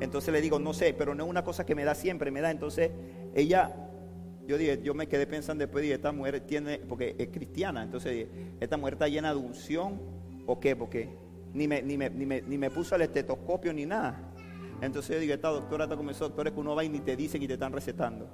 [0.00, 2.40] Entonces le digo, no sé, pero no es una cosa que me da siempre, me
[2.40, 2.50] da.
[2.50, 2.90] Entonces
[3.34, 3.74] ella,
[4.46, 8.12] yo dije, yo me quedé pensando después, dije, esta mujer tiene, porque es cristiana, entonces
[8.12, 8.28] dije,
[8.60, 10.00] esta mujer está llena de unción,
[10.46, 10.76] ¿o qué?
[10.76, 11.08] Porque
[11.52, 14.32] ni me, ni me, ni me, ni me puso el estetoscopio ni nada.
[14.80, 17.16] Entonces yo digo, esta doctora está como esos doctores que uno va y ni te
[17.16, 18.28] dicen y te están recetando.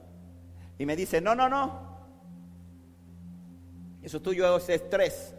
[0.79, 1.95] Y me dice, no, no, no.
[4.03, 5.35] Eso tuyo es estrés.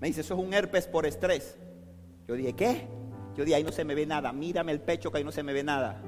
[0.00, 1.58] Me dice, eso es un herpes por estrés.
[2.26, 2.88] Yo dije, ¿qué?
[3.38, 5.44] Yo dije, ahí no se me ve nada, mírame el pecho que ahí no se
[5.44, 6.02] me ve nada.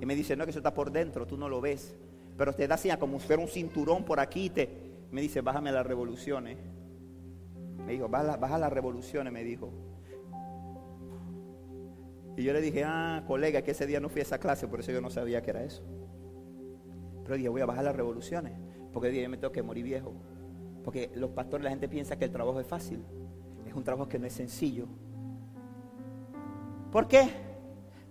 [0.00, 1.94] Y me dice, no, que eso está por dentro, tú no lo ves.
[2.38, 4.48] Pero te da así como si fuera un cinturón por aquí.
[4.48, 4.70] Te...
[5.10, 6.56] Me dice, bájame las revoluciones.
[7.84, 9.74] Me dijo, baja, baja las revoluciones, me dijo.
[12.34, 14.80] Y yo le dije, ah, colega, que ese día no fui a esa clase, por
[14.80, 15.82] eso yo no sabía que era eso.
[17.24, 18.54] Pero dije, voy a bajar las revoluciones,
[18.90, 20.14] porque dije, yo me tengo que morir viejo.
[20.82, 23.04] Porque los pastores, la gente piensa que el trabajo es fácil.
[23.66, 24.88] Es un trabajo que no es sencillo.
[26.94, 27.28] ¿Por qué?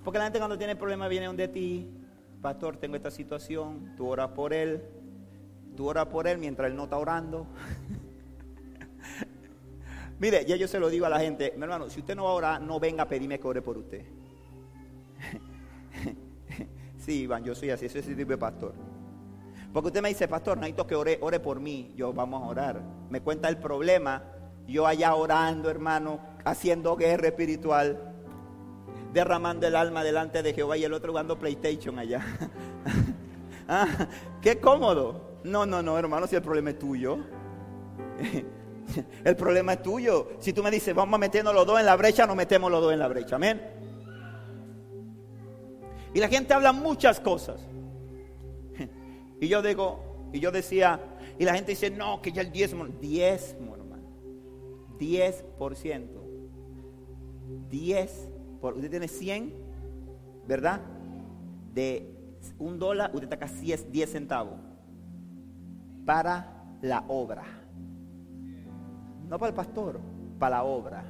[0.04, 1.90] Porque la gente cuando tiene problemas viene donde ti,
[2.42, 4.84] pastor, tengo esta situación, tú oras por él,
[5.78, 7.48] tú oras por él mientras él no está orando.
[10.20, 12.32] Mire, ya yo se lo digo a la gente, mi hermano, si usted no va
[12.32, 14.04] a orar, no venga a pedirme que ore por usted.
[16.98, 18.74] sí, Iván, yo soy así, soy ese tipo de pastor.
[19.72, 21.94] Porque usted me dice, pastor, necesito que ore, ore por mí.
[21.96, 22.82] Yo, vamos a orar.
[23.10, 24.24] Me cuenta el problema,
[24.68, 28.10] yo allá orando, hermano, haciendo guerra espiritual
[29.14, 32.26] derramando el alma delante de Jehová y el otro jugando PlayStation allá.
[33.68, 33.88] ah,
[34.42, 35.40] qué cómodo.
[35.44, 37.20] No, no, no, hermano, si el problema es tuyo.
[39.24, 40.32] el problema es tuyo.
[40.40, 42.82] Si tú me dices, vamos a meternos los dos en la brecha, nos metemos los
[42.82, 43.36] dos en la brecha.
[43.36, 43.62] Amén.
[46.14, 47.62] Y la gente habla muchas cosas.
[49.40, 51.00] y yo digo, y yo decía,
[51.38, 54.10] y la gente dice, no, que ya el diezmo, diezmo, hermano.
[54.98, 56.08] 10%.
[57.70, 58.33] 10
[58.72, 59.54] usted tiene 100,
[60.48, 60.82] ¿verdad?
[61.74, 62.10] De
[62.60, 64.60] un dólar, usted saca 10 centavos
[66.06, 67.44] para la obra.
[69.30, 70.00] No para el pastor,
[70.40, 71.04] para la obra.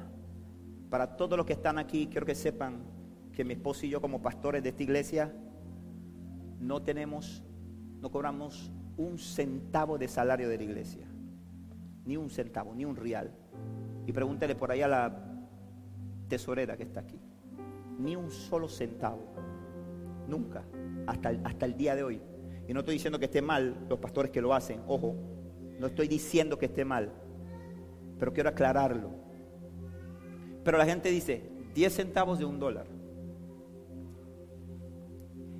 [0.90, 2.82] Para todos los que están aquí, quiero que sepan
[3.32, 5.32] que mi esposo y yo como pastores de esta iglesia
[6.60, 7.42] no tenemos,
[8.00, 11.06] no cobramos un centavo de salario de la iglesia.
[12.04, 13.32] Ni un centavo, ni un real.
[14.06, 15.12] Y pregúntele por ahí a la
[16.28, 17.18] tesorera que está aquí
[17.98, 19.24] ni un solo centavo.
[20.28, 20.64] Nunca.
[21.06, 22.20] Hasta el, hasta el día de hoy.
[22.66, 24.80] Y no estoy diciendo que esté mal los pastores que lo hacen.
[24.86, 25.14] Ojo,
[25.78, 27.12] no estoy diciendo que esté mal.
[28.18, 29.10] Pero quiero aclararlo.
[30.64, 31.42] Pero la gente dice
[31.74, 32.86] 10 centavos de un dólar.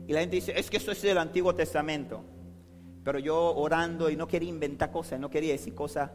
[0.07, 2.23] Y la gente dice, es que eso es del Antiguo Testamento.
[3.05, 6.11] Pero yo orando y no quería inventar cosas, no quería decir cosas,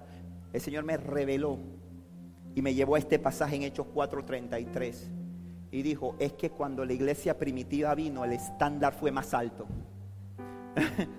[0.52, 1.60] el Señor me reveló
[2.56, 5.19] y me llevó a este pasaje en Hechos 4:33
[5.72, 9.68] y dijo, es que cuando la iglesia primitiva vino, el estándar fue más alto.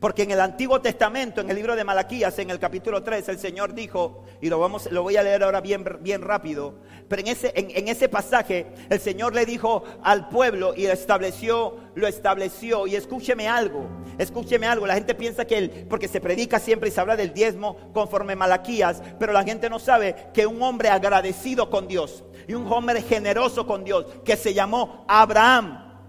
[0.00, 3.38] Porque en el Antiguo Testamento, en el libro de Malaquías, en el capítulo 3, el
[3.38, 6.74] Señor dijo, y lo, vamos, lo voy a leer ahora bien, bien rápido,
[7.08, 12.06] pero en ese, en, ese pasaje el Señor le dijo al pueblo y estableció, lo
[12.06, 13.88] estableció, y escúcheme algo,
[14.18, 17.32] escúcheme algo, la gente piensa que él, porque se predica siempre y se habla del
[17.32, 22.52] diezmo conforme Malaquías, pero la gente no sabe que un hombre agradecido con Dios y
[22.52, 26.02] un hombre generoso con Dios, que se llamó Abraham,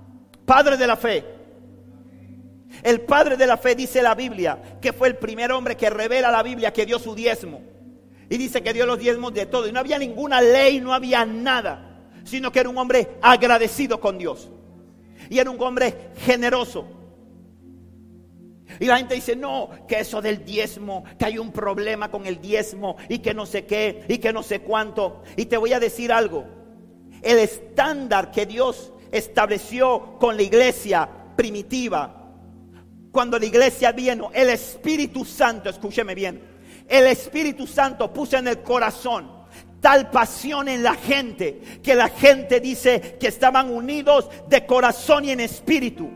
[0.45, 1.36] padre de la fe,
[2.87, 6.31] el padre de la fe dice la Biblia que fue el primer hombre que revela
[6.31, 7.61] la Biblia que dio su diezmo.
[8.29, 9.67] Y dice que dio los diezmos de todo.
[9.67, 12.05] Y no había ninguna ley, no había nada.
[12.23, 14.49] Sino que era un hombre agradecido con Dios.
[15.29, 16.87] Y era un hombre generoso.
[18.79, 22.39] Y la gente dice, no, que eso del diezmo, que hay un problema con el
[22.39, 25.23] diezmo y que no sé qué y que no sé cuánto.
[25.35, 26.45] Y te voy a decir algo.
[27.21, 32.16] El estándar que Dios estableció con la iglesia primitiva
[33.17, 36.39] cuando la iglesia vino, el Espíritu Santo, escúcheme bien,
[36.87, 39.27] el Espíritu Santo puso en el corazón
[39.81, 45.31] tal pasión en la gente que la gente dice que estaban unidos de corazón y
[45.31, 46.11] en espíritu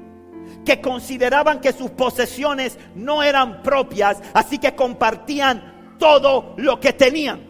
[0.63, 7.41] que consideraban que sus posesiones no eran propias, así que compartían todo lo que tenían.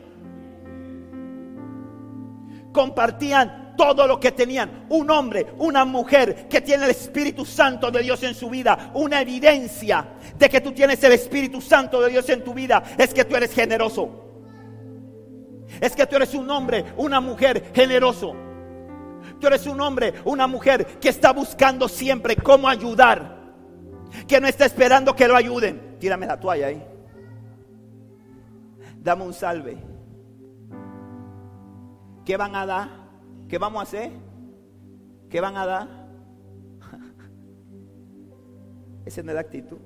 [2.72, 4.86] Compartían todo lo que tenían.
[4.90, 8.92] Un hombre, una mujer que tiene el Espíritu Santo de Dios en su vida.
[8.94, 10.08] Una evidencia
[10.38, 13.36] de que tú tienes el Espíritu Santo de Dios en tu vida es que tú
[13.36, 14.26] eres generoso.
[15.80, 18.36] Es que tú eres un hombre, una mujer generoso.
[19.40, 23.40] Tú eres un hombre, una mujer que está buscando siempre cómo ayudar.
[24.28, 25.98] Que no está esperando que lo ayuden.
[26.00, 26.84] Tírame la toalla ahí.
[28.98, 29.78] Dame un salve.
[32.26, 33.01] ¿Qué van a dar?
[33.52, 34.12] ¿Qué vamos a hacer?
[35.30, 36.08] ¿Qué van a dar?
[39.06, 39.78] Esa no es la actitud.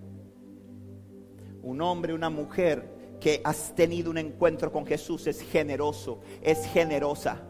[1.64, 7.42] Un hombre, una mujer que has tenido un encuentro con Jesús es generoso, es generosa.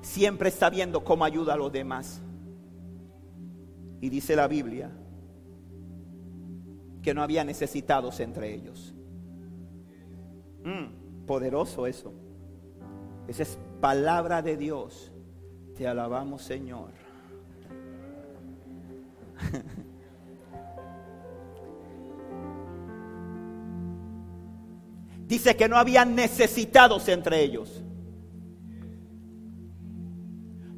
[0.00, 2.20] Siempre está viendo cómo ayuda a los demás.
[4.00, 4.90] Y dice la Biblia
[7.00, 8.92] que no había necesitados entre ellos.
[10.64, 12.12] Mm, poderoso eso.
[13.28, 15.12] Esa es palabra de Dios.
[15.76, 16.90] Te alabamos, Señor.
[25.26, 27.82] Dice que no había necesitados entre ellos.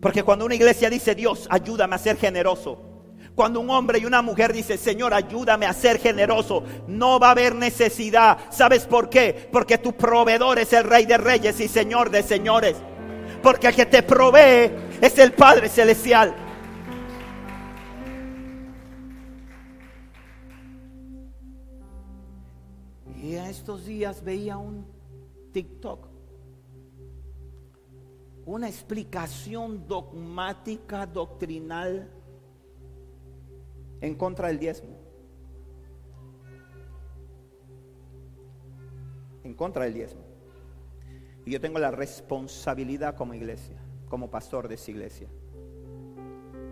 [0.01, 2.91] Porque cuando una iglesia dice, Dios, ayúdame a ser generoso,
[3.35, 7.31] cuando un hombre y una mujer dice, Señor, ayúdame a ser generoso, no va a
[7.31, 8.39] haber necesidad.
[8.51, 9.49] ¿Sabes por qué?
[9.53, 12.77] Porque tu proveedor es el Rey de Reyes y Señor de Señores.
[13.43, 14.71] Porque el que te provee
[15.01, 16.35] es el Padre Celestial.
[23.23, 24.87] Y en estos días veía un
[25.53, 26.09] TikTok,
[28.47, 32.11] una explicación dogmática, doctrinal
[34.01, 34.97] en contra del diezmo.
[39.45, 40.30] En contra del diezmo.
[41.51, 43.77] Yo tengo la responsabilidad como iglesia,
[44.09, 45.29] como pastor de esta iglesia,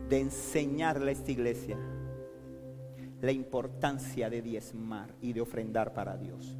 [0.08, 1.76] de enseñarle a esta iglesia
[3.20, 6.56] la importancia de diezmar y de ofrendar para Dios.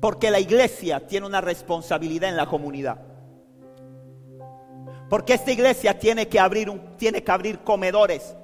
[0.00, 3.00] Porque la iglesia tiene una responsabilidad en la comunidad.
[5.08, 8.34] Porque esta iglesia tiene que abrir, un, tiene que abrir comedores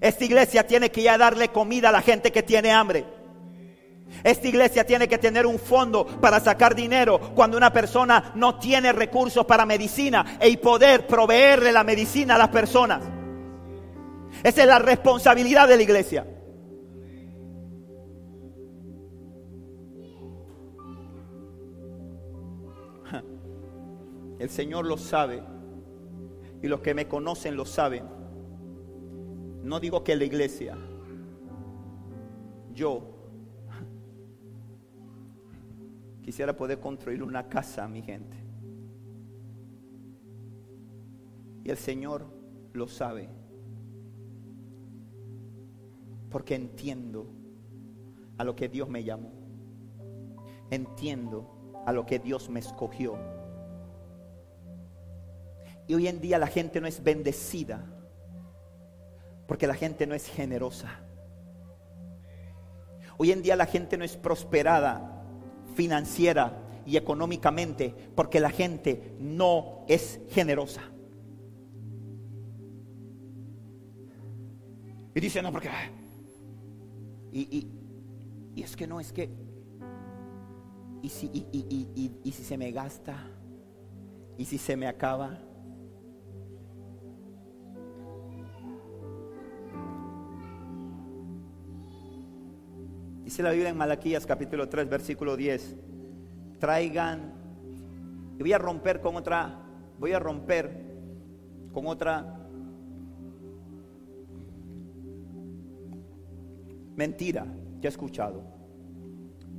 [0.00, 3.04] esta iglesia tiene que ya darle comida a la gente que tiene hambre.
[4.22, 8.92] Esta iglesia tiene que tener un fondo para sacar dinero cuando una persona no tiene
[8.92, 13.02] recursos para medicina y poder proveerle la medicina a las personas.
[14.42, 16.26] Esa es la responsabilidad de la iglesia.
[24.38, 25.42] El Señor lo sabe
[26.62, 28.04] y los que me conocen lo saben.
[29.62, 30.76] No digo que la iglesia,
[32.72, 33.19] yo
[36.30, 38.36] quisiera poder construir una casa mi gente.
[41.64, 42.24] Y el Señor
[42.72, 43.28] lo sabe.
[46.30, 47.26] Porque entiendo
[48.38, 49.32] a lo que Dios me llamó.
[50.70, 53.18] Entiendo a lo que Dios me escogió.
[55.88, 57.84] Y hoy en día la gente no es bendecida
[59.48, 61.00] porque la gente no es generosa.
[63.18, 65.09] Hoy en día la gente no es prosperada
[65.74, 70.82] financiera y económicamente porque la gente no es generosa.
[75.14, 75.68] Y dice, no, porque...
[77.32, 77.68] Y,
[78.54, 79.28] y, es que no, es que...
[81.02, 83.26] Y si, y si se me gasta,
[84.40, 85.38] y si se me acaba.
[93.30, 95.76] Dice la Biblia en Malaquías capítulo 3, versículo 10.
[96.58, 97.32] Traigan,
[98.36, 99.56] y voy a romper con otra,
[100.00, 100.68] voy a romper
[101.72, 102.40] con otra
[106.96, 107.46] mentira
[107.80, 108.42] que he escuchado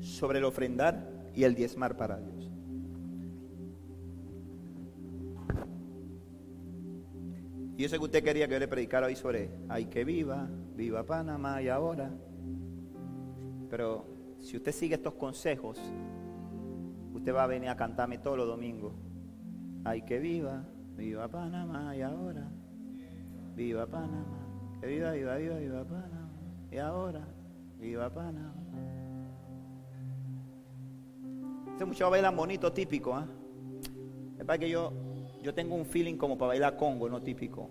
[0.01, 2.51] sobre el ofrendar y el diezmar para Dios.
[7.78, 10.49] Y yo sé que usted quería que yo le predicara hoy sobre, ay que viva,
[10.76, 12.11] viva Panamá y ahora.
[13.72, 14.03] Pero
[14.41, 15.80] si usted sigue estos consejos,
[17.13, 18.91] usted va a venir a cantarme todos los domingos.
[19.86, 20.65] Ay que viva,
[20.97, 22.51] viva Panamá y ahora.
[23.55, 24.78] Viva Panamá.
[24.82, 26.30] Que viva, viva, viva, viva Panamá.
[26.69, 27.26] Y ahora,
[27.80, 28.53] viva Panamá.
[31.72, 33.17] Este muchacho baila bonito, típico.
[33.17, 33.24] ¿eh?
[34.38, 34.91] Es para que yo,
[35.41, 37.69] yo tengo un feeling como para bailar congo, no típico.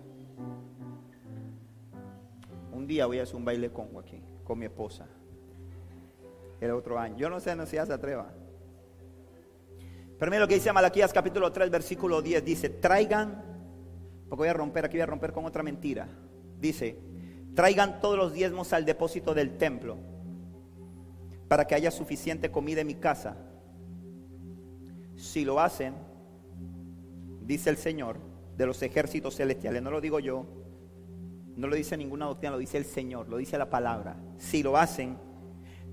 [2.73, 5.07] Un día voy a hacer un baile congo aquí con mi esposa
[6.61, 7.17] el otro año.
[7.17, 8.31] Yo no sé no si ya se atreva.
[10.17, 12.45] Pero mira lo que dice Malaquías capítulo 3, versículo 10.
[12.45, 13.43] Dice, traigan,
[14.29, 16.07] porque voy a romper, aquí voy a romper con otra mentira.
[16.59, 16.99] Dice,
[17.55, 19.97] traigan todos los diezmos al depósito del templo
[21.47, 23.35] para que haya suficiente comida en mi casa.
[25.17, 25.95] Si lo hacen,
[27.41, 28.17] dice el Señor
[28.55, 30.45] de los ejércitos celestiales, no lo digo yo,
[31.55, 34.17] no lo dice ninguna doctrina, lo dice el Señor, lo dice la palabra.
[34.37, 35.17] Si lo hacen,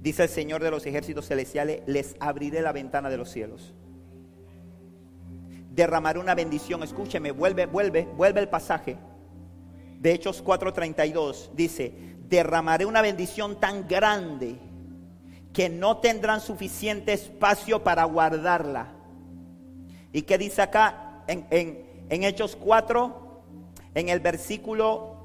[0.00, 3.74] Dice el Señor de los ejércitos celestiales, les abriré la ventana de los cielos.
[5.70, 6.82] Derramaré una bendición.
[6.82, 8.96] Escúcheme, vuelve, vuelve, vuelve el pasaje.
[9.98, 11.92] De Hechos 4:32 dice,
[12.28, 14.58] derramaré una bendición tan grande
[15.52, 18.92] que no tendrán suficiente espacio para guardarla.
[20.12, 23.42] ¿Y qué dice acá en, en Hechos 4?
[23.94, 25.16] En el versículo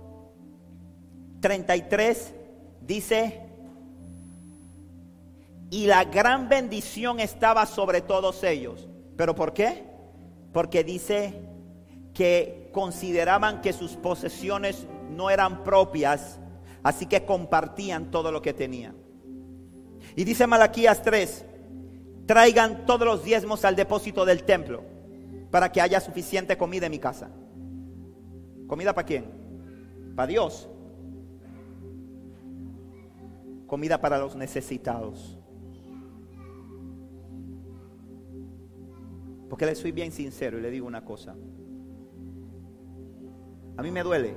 [1.41, 2.33] 33
[2.81, 3.41] dice,
[5.73, 8.87] y la gran bendición estaba sobre todos ellos.
[9.17, 9.83] ¿Pero por qué?
[10.51, 11.33] Porque dice
[12.13, 16.39] que consideraban que sus posesiones no eran propias,
[16.83, 18.95] así que compartían todo lo que tenían.
[20.15, 21.43] Y dice Malaquías 3,
[22.27, 24.83] traigan todos los diezmos al depósito del templo
[25.49, 27.31] para que haya suficiente comida en mi casa.
[28.67, 29.25] ¿Comida para quién?
[30.15, 30.69] Para Dios.
[33.65, 35.39] Comida para los necesitados.
[39.53, 41.35] Porque le soy bien sincero y le digo una cosa.
[43.77, 44.33] A mí me duele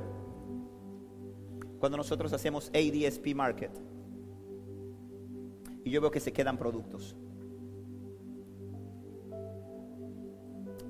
[1.79, 3.71] cuando nosotros hacemos ADSP Market
[5.85, 7.17] y yo veo que se quedan productos.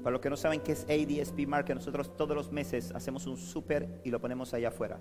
[0.03, 3.37] Para los que no saben qué es ADSP Market, nosotros todos los meses hacemos un
[3.37, 4.99] súper y lo ponemos allá afuera.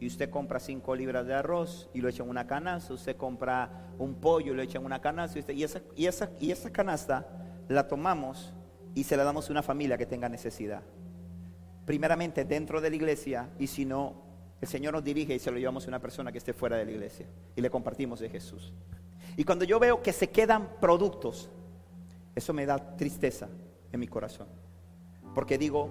[0.00, 2.92] Y usted compra 5 libras de arroz y lo echa en una canasta.
[2.92, 5.38] Usted compra un pollo y lo echa en una canasta.
[5.52, 7.38] Y, esa, y, esa, y esa canasta
[7.72, 8.52] la tomamos
[8.94, 10.82] y se la damos a una familia que tenga necesidad.
[11.84, 14.14] Primeramente dentro de la iglesia y si no,
[14.60, 16.84] el Señor nos dirige y se lo llevamos a una persona que esté fuera de
[16.84, 18.72] la iglesia y le compartimos de Jesús.
[19.36, 21.50] Y cuando yo veo que se quedan productos,
[22.34, 23.48] eso me da tristeza
[23.90, 24.46] en mi corazón.
[25.34, 25.88] Porque digo,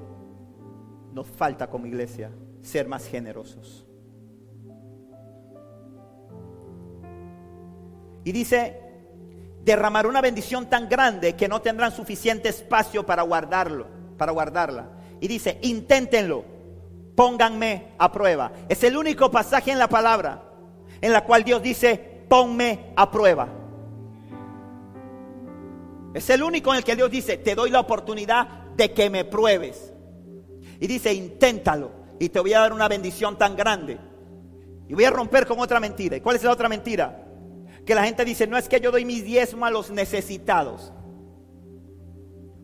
[1.13, 3.85] nos falta como iglesia ser más generosos.
[8.23, 8.90] Y dice
[9.63, 13.87] derramar una bendición tan grande que no tendrán suficiente espacio para guardarlo,
[14.17, 14.89] para guardarla.
[15.19, 16.43] Y dice, inténtenlo,
[17.15, 18.51] pónganme a prueba.
[18.69, 20.43] Es el único pasaje en la palabra
[20.99, 23.47] en la cual Dios dice, ponme a prueba.
[26.13, 29.25] Es el único en el que Dios dice, te doy la oportunidad de que me
[29.25, 29.93] pruebes.
[30.79, 33.99] Y dice, inténtalo y te voy a dar una bendición tan grande.
[34.87, 36.17] Y voy a romper con otra mentira.
[36.17, 37.20] ¿Y cuál es la otra mentira?
[37.85, 40.93] Que la gente dice, no es que yo doy mis diezmo a los necesitados.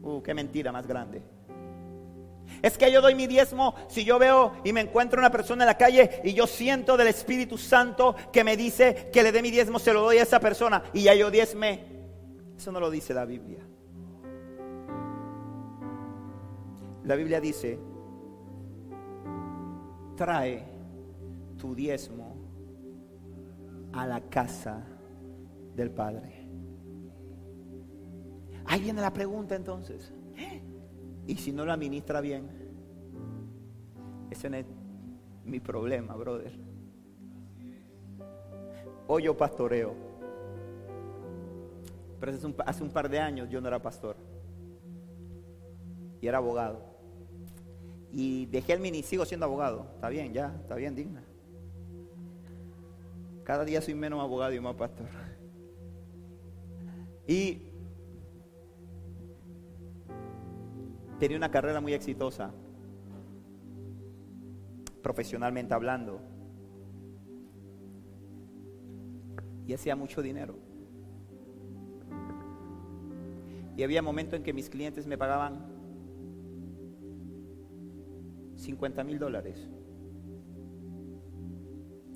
[0.02, 1.22] Uh, qué mentira más grande.
[2.62, 5.68] Es que yo doy mi diezmo si yo veo y me encuentro una persona en
[5.68, 9.52] la calle y yo siento del Espíritu Santo que me dice que le dé mi
[9.52, 11.86] diezmo, se lo doy a esa persona y ya yo diezme.
[12.56, 13.60] Eso no lo dice la Biblia.
[17.04, 17.80] La Biblia dice,
[20.16, 20.66] trae
[21.58, 22.36] tu diezmo
[23.94, 24.84] a la casa
[25.78, 26.50] del Padre.
[28.66, 30.12] Ahí viene la pregunta entonces.
[31.28, 32.50] ¿Y si no la administra bien?
[34.30, 34.66] Ese no es
[35.46, 36.52] mi problema, brother.
[39.08, 39.94] Hoy yo pastoreo.
[42.20, 44.18] Pero hace un, hace un par de años yo no era pastor.
[46.20, 46.82] Y era abogado.
[48.12, 49.92] Y dejé el mini, sigo siendo abogado.
[49.94, 51.24] Está bien, ya, está bien, digna.
[53.44, 55.08] Cada día soy menos abogado y más pastor.
[57.28, 57.62] Y
[61.20, 62.54] tenía una carrera muy exitosa,
[65.04, 66.22] profesionalmente hablando.
[69.66, 70.56] Y hacía mucho dinero.
[73.76, 75.66] Y había momentos en que mis clientes me pagaban
[78.56, 79.70] 50 mil dólares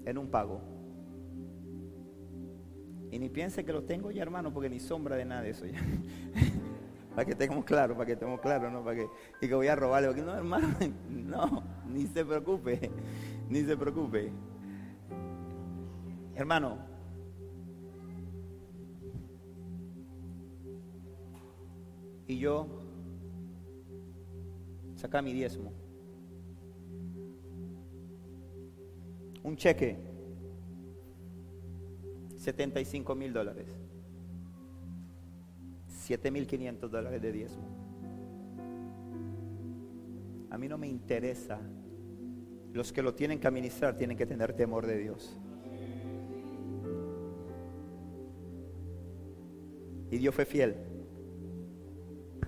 [0.05, 0.70] en un pago.
[3.11, 5.65] Y ni piense que lo tengo ya, hermano, porque ni sombra de nada de eso
[5.65, 5.79] ya.
[7.15, 8.83] para que tengamos claro, para que estemos claros, ¿no?
[8.83, 9.07] Para que,
[9.41, 10.67] y que voy a robarle, porque no, hermano,
[11.09, 12.89] no, ni se preocupe,
[13.49, 14.31] ni se preocupe.
[16.35, 16.77] Hermano,
[22.27, 22.65] y yo
[24.95, 25.73] saca mi diezmo.
[29.43, 29.97] Un cheque,
[32.41, 33.67] 75 mil dólares.
[36.07, 37.63] 7.500 dólares de diezmo.
[40.49, 41.59] A mí no me interesa.
[42.73, 45.37] Los que lo tienen que administrar tienen que tener temor de Dios.
[50.09, 50.75] Y Dios fue fiel.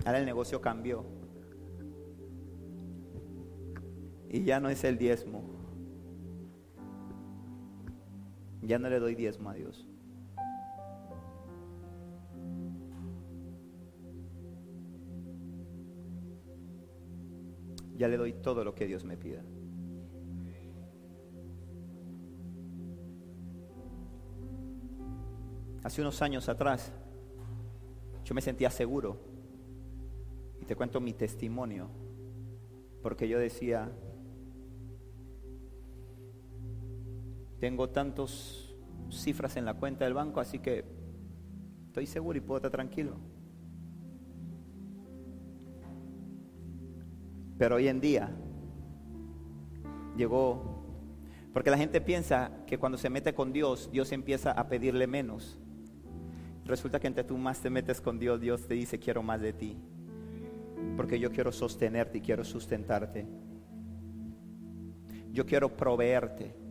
[0.04, 1.04] Ahora el negocio cambió.
[4.28, 5.63] Y ya no es el diezmo.
[8.64, 9.86] Ya no le doy diezmo a Dios.
[17.96, 19.42] ya le doy todo lo que Dios me pida.
[25.82, 26.92] Hace unos años atrás,
[28.24, 29.18] yo me sentía seguro.
[30.60, 31.88] Y te cuento mi testimonio.
[33.02, 33.92] Porque yo decía,
[37.64, 38.74] tengo tantas
[39.08, 40.84] cifras en la cuenta del banco, así que
[41.86, 43.16] estoy seguro y puedo estar tranquilo.
[47.56, 48.28] Pero hoy en día
[50.14, 50.84] llegó,
[51.54, 55.58] porque la gente piensa que cuando se mete con Dios, Dios empieza a pedirle menos.
[56.66, 59.54] Resulta que entre tú más te metes con Dios, Dios te dice, quiero más de
[59.54, 59.78] ti.
[60.98, 63.26] Porque yo quiero sostenerte y quiero sustentarte.
[65.32, 66.62] Yo quiero proveerte.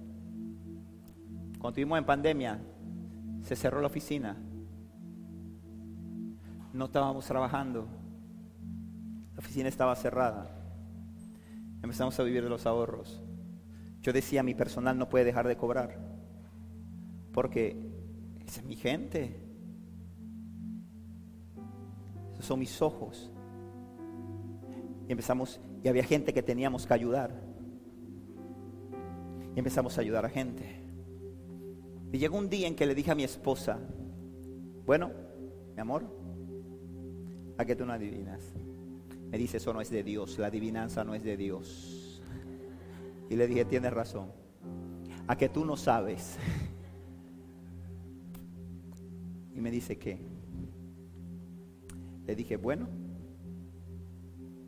[1.63, 2.59] Cuando estuvimos en pandemia,
[3.43, 4.35] se cerró la oficina.
[6.73, 7.87] No estábamos trabajando.
[9.31, 10.61] La oficina estaba cerrada.
[11.81, 13.23] Empezamos a vivir de los ahorros.
[14.01, 15.97] Yo decía, mi personal no puede dejar de cobrar.
[17.31, 17.77] Porque
[18.45, 19.39] esa es mi gente.
[22.33, 23.31] Esos son mis ojos.
[25.07, 27.41] Y empezamos, y había gente que teníamos que ayudar.
[29.55, 30.82] Y empezamos a ayudar a gente.
[32.13, 33.79] Y llegó un día en que le dije a mi esposa,
[34.85, 35.09] bueno,
[35.73, 36.03] mi amor,
[37.57, 38.53] a que tú no adivinas.
[39.31, 42.21] Me dice, eso no es de Dios, la adivinanza no es de Dios.
[43.31, 44.31] Y le dije, tienes razón.
[45.25, 46.37] A que tú no sabes.
[49.55, 50.19] Y me dice, ¿qué?
[52.27, 52.87] Le dije, bueno,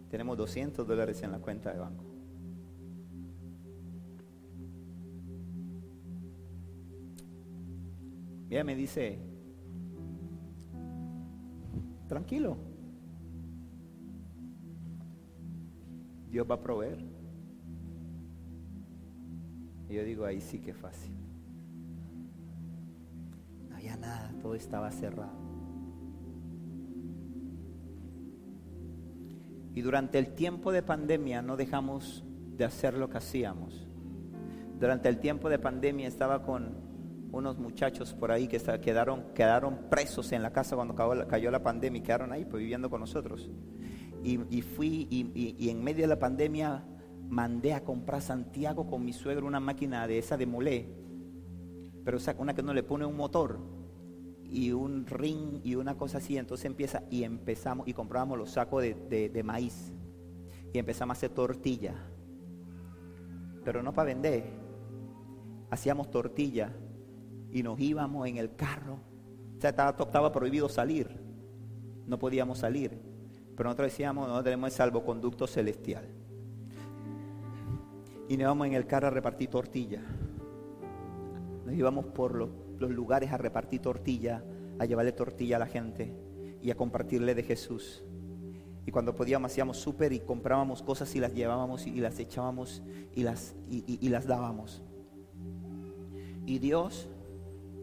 [0.09, 2.04] tenemos 200 dólares en la cuenta de banco.
[8.49, 9.19] Ella me dice,
[12.07, 12.57] tranquilo,
[16.29, 16.99] Dios va a proveer.
[19.89, 21.13] Y yo digo, ahí sí que fácil.
[23.69, 25.45] No había nada, todo estaba cerrado.
[29.73, 32.23] Y durante el tiempo de pandemia no dejamos
[32.55, 33.87] de hacer lo que hacíamos.
[34.79, 36.84] Durante el tiempo de pandemia estaba con
[37.35, 41.99] unos muchachos por ahí que quedaron, quedaron presos en la casa cuando cayó la pandemia
[41.99, 43.49] y quedaron ahí pues, viviendo con nosotros.
[44.23, 46.83] Y, fui y, en medio de la pandemia
[47.27, 50.89] mandé a comprar Santiago con mi suegro una máquina de esa de molé,
[52.03, 53.59] pero una que no le pone un motor
[54.43, 58.81] y un ring y una cosa así, entonces empieza y empezamos y comprábamos los sacos
[58.81, 59.93] de, de maíz
[60.73, 61.93] y empezamos a hacer tortilla,
[63.63, 64.43] pero no para vender,
[65.69, 66.73] hacíamos tortilla
[67.51, 68.99] y nos íbamos en el carro,
[69.57, 71.25] o sea, estaba, estaba prohibido salir
[72.07, 72.99] no podíamos salir.
[73.55, 76.05] Pero nosotros decíamos, no tenemos el salvoconducto celestial.
[78.27, 80.01] Y nos íbamos en el carro a repartir tortilla.
[81.65, 84.43] Nos íbamos por los, los lugares a repartir tortilla,
[84.79, 86.13] a llevarle tortilla a la gente
[86.61, 88.03] y a compartirle de Jesús.
[88.85, 92.83] Y cuando podíamos hacíamos súper y comprábamos cosas y las llevábamos y, las echábamos
[93.15, 94.83] y las, y, las dábamos.
[96.45, 97.09] Y Dios,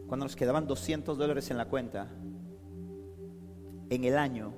[0.07, 2.09] cuando nos quedaban 200 dólares en la cuenta,
[3.89, 4.53] en el año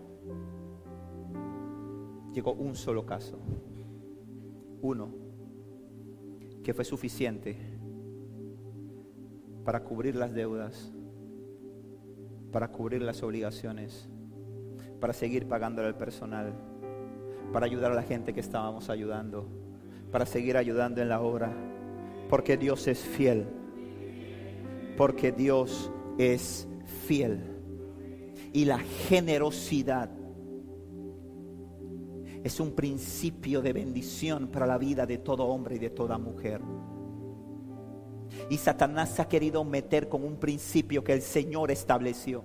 [2.33, 3.37] llegó un solo caso.
[4.81, 5.09] Uno,
[6.63, 7.57] que fue suficiente
[9.63, 10.91] para cubrir las deudas,
[12.51, 14.09] para cubrir las obligaciones
[14.99, 16.53] para seguir pagándole al personal,
[17.53, 19.47] para ayudar a la gente que estábamos ayudando,
[20.11, 21.53] para seguir ayudando en la obra,
[22.29, 23.45] porque Dios es fiel,
[24.95, 26.67] porque Dios es
[27.05, 27.41] fiel.
[28.53, 30.09] Y la generosidad
[32.43, 36.61] es un principio de bendición para la vida de todo hombre y de toda mujer.
[38.49, 42.43] Y Satanás ha querido meter con un principio que el Señor estableció.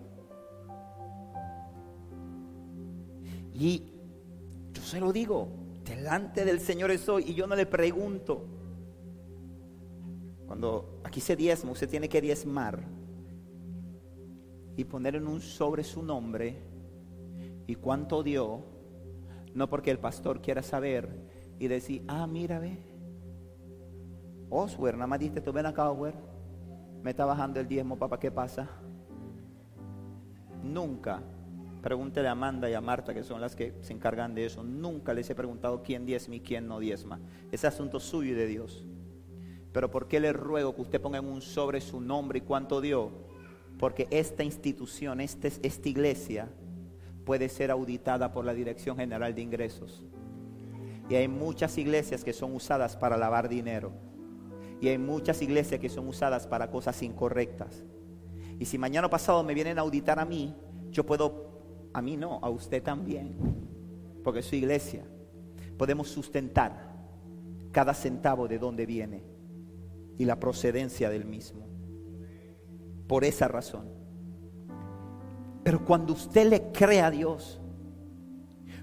[3.55, 3.93] Y
[4.73, 5.49] yo se lo digo,
[5.85, 8.47] delante del Señor estoy y yo no le pregunto.
[10.47, 12.79] Cuando aquí se diezma, usted tiene que diezmar
[14.77, 16.57] y poner en un sobre su nombre
[17.67, 18.63] y cuánto dio,
[19.53, 21.09] no porque el pastor quiera saber
[21.59, 22.79] y decir, ah, mira, ve,
[24.51, 26.15] Oswer, nada más diste, tú ven acá, Oswer,
[27.03, 28.69] me está bajando el diezmo, papá, ¿qué pasa?
[30.63, 31.21] Nunca
[31.83, 34.63] Pregúntele a Amanda y a Marta, que son las que se encargan de eso.
[34.63, 37.19] Nunca les he preguntado quién diezma y quién no diezma.
[37.51, 38.85] Ese asunto suyo y de Dios.
[39.73, 42.81] Pero ¿por qué le ruego que usted ponga en un sobre su nombre y cuánto
[42.81, 43.11] dio?
[43.79, 46.49] Porque esta institución, este, esta iglesia,
[47.25, 50.05] puede ser auditada por la Dirección General de Ingresos.
[51.09, 53.93] Y hay muchas iglesias que son usadas para lavar dinero.
[54.81, 57.85] Y hay muchas iglesias que son usadas para cosas incorrectas.
[58.59, 60.55] Y si mañana pasado me vienen a auditar a mí,
[60.91, 61.51] yo puedo
[61.93, 63.37] a mí no, a usted también,
[64.23, 65.05] porque es su iglesia.
[65.77, 66.91] Podemos sustentar
[67.73, 69.30] cada centavo de dónde viene
[70.21, 71.67] y la procedencia del mismo.
[73.09, 73.89] Por esa razón.
[75.65, 77.59] Pero cuando usted le cree a Dios,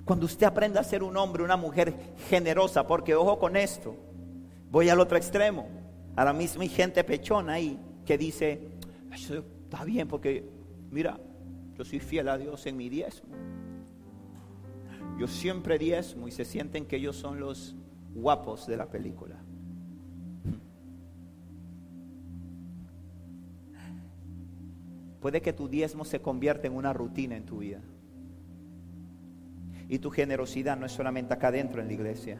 [0.03, 3.95] cuando usted aprenda a ser un hombre, una mujer generosa, porque ojo con esto,
[4.71, 5.67] voy al otro extremo.
[6.15, 8.69] Ahora mismo hay gente pechona ahí que dice,
[9.11, 10.43] está bien porque,
[10.89, 11.19] mira,
[11.75, 13.29] yo soy fiel a Dios en mi diezmo.
[15.19, 17.75] Yo siempre diezmo y se sienten que ellos son los
[18.15, 19.35] guapos de la película.
[25.27, 27.81] Puede que tu diezmo se convierta en una rutina en tu vida.
[29.89, 32.37] Y tu generosidad no es solamente acá adentro en la iglesia.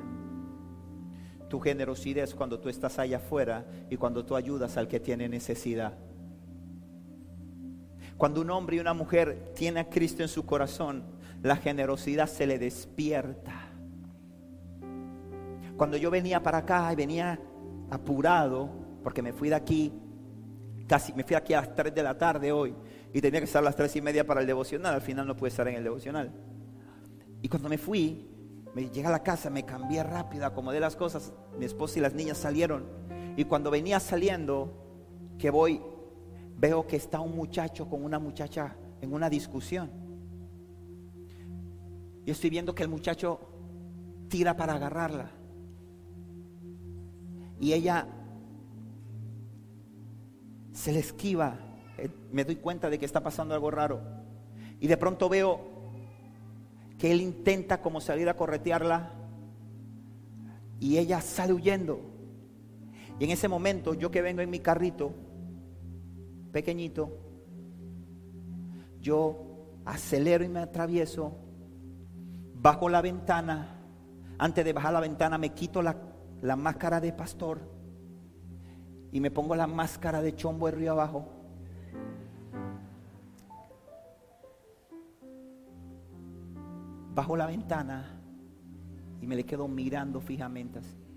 [1.50, 5.28] Tu generosidad es cuando tú estás allá afuera y cuando tú ayudas al que tiene
[5.28, 5.98] necesidad.
[8.16, 11.04] Cuando un hombre y una mujer tiene a Cristo en su corazón,
[11.44, 13.68] la generosidad se le despierta.
[15.76, 17.38] Cuando yo venía para acá y venía
[17.90, 18.70] apurado,
[19.04, 19.92] porque me fui de aquí,
[20.88, 22.74] casi me fui aquí a las 3 de la tarde hoy
[23.14, 25.36] y tenía que estar a las 3 y media para el devocional, al final no
[25.36, 26.32] pude estar en el devocional.
[27.42, 28.28] Y cuando me fui,
[28.74, 32.14] me llegué a la casa, me cambié rápido, acomodé las cosas, mi esposa y las
[32.14, 32.86] niñas salieron.
[33.36, 34.86] Y cuando venía saliendo,
[35.38, 35.82] que voy
[36.58, 39.92] veo que está un muchacho con una muchacha en una discusión.
[42.26, 43.40] Y estoy viendo que el muchacho
[44.28, 45.32] tira para agarrarla.
[47.60, 48.08] Y ella
[50.78, 51.58] se le esquiva.
[51.98, 54.00] Eh, me doy cuenta de que está pasando algo raro.
[54.80, 55.60] Y de pronto veo
[57.00, 59.12] que él intenta como salir a corretearla.
[60.80, 62.00] Y ella sale huyendo.
[63.20, 65.12] Y en ese momento, yo que vengo en mi carrito,
[66.52, 67.18] pequeñito,
[69.02, 71.36] yo acelero y me atravieso,
[72.54, 73.80] bajo la ventana,
[74.38, 75.98] antes de bajar la ventana me quito la,
[76.44, 77.77] la máscara de pastor
[79.12, 81.28] y me pongo la máscara de chombo de río abajo.
[87.14, 88.20] Bajo la ventana
[89.22, 91.08] y me le quedo mirando fijamente así.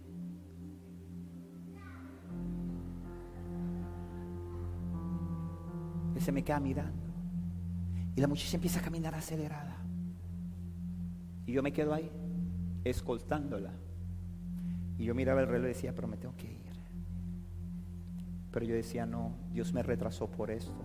[6.20, 7.08] se me queda mirando.
[8.14, 9.76] Y la muchacha empieza a caminar acelerada.
[11.46, 12.10] Y yo me quedo ahí,
[12.84, 13.72] escoltándola.
[14.98, 16.59] Y yo miraba el reloj y decía, pero me tengo que ir.
[18.50, 20.82] Pero yo decía, no, Dios me retrasó por esto.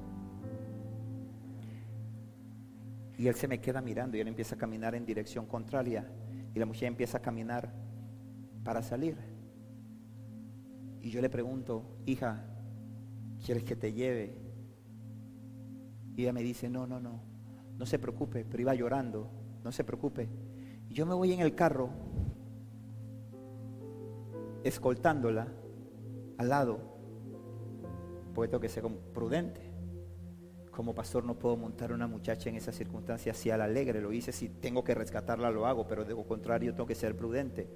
[3.18, 6.07] Y él se me queda mirando y él empieza a caminar en dirección contraria.
[6.53, 7.74] Y la mujer empieza a caminar
[8.63, 9.18] para salir.
[11.01, 12.43] Y yo le pregunto, hija,
[13.43, 14.36] ¿quieres que te lleve?
[16.16, 17.20] Y ella me dice, no, no, no,
[17.78, 19.30] no se preocupe, pero iba llorando,
[19.63, 20.30] no se preocupe.
[20.89, 21.89] Y yo me voy en el carro,
[24.63, 25.47] escoltándola
[26.38, 26.95] al lado,
[28.44, 28.84] tengo que ser
[29.14, 29.62] prudente.
[30.72, 34.02] Como pastor no puedo montar una muchacha en esa circunstancia así al alegre.
[34.02, 37.16] Lo hice, si tengo que rescatarla lo hago, pero de lo contrario tengo que ser
[37.16, 37.68] prudente.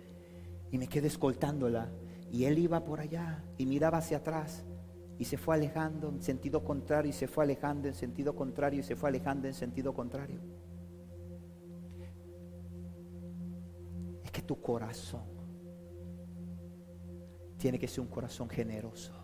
[0.69, 1.89] Y me quedé escoltándola.
[2.29, 4.65] Y él iba por allá y miraba hacia atrás
[5.17, 8.83] y se fue alejando en sentido contrario y se fue alejando en sentido contrario y
[8.83, 10.39] se fue alejando en sentido contrario.
[14.23, 15.23] Es que tu corazón
[17.57, 19.18] tiene que ser un corazón generoso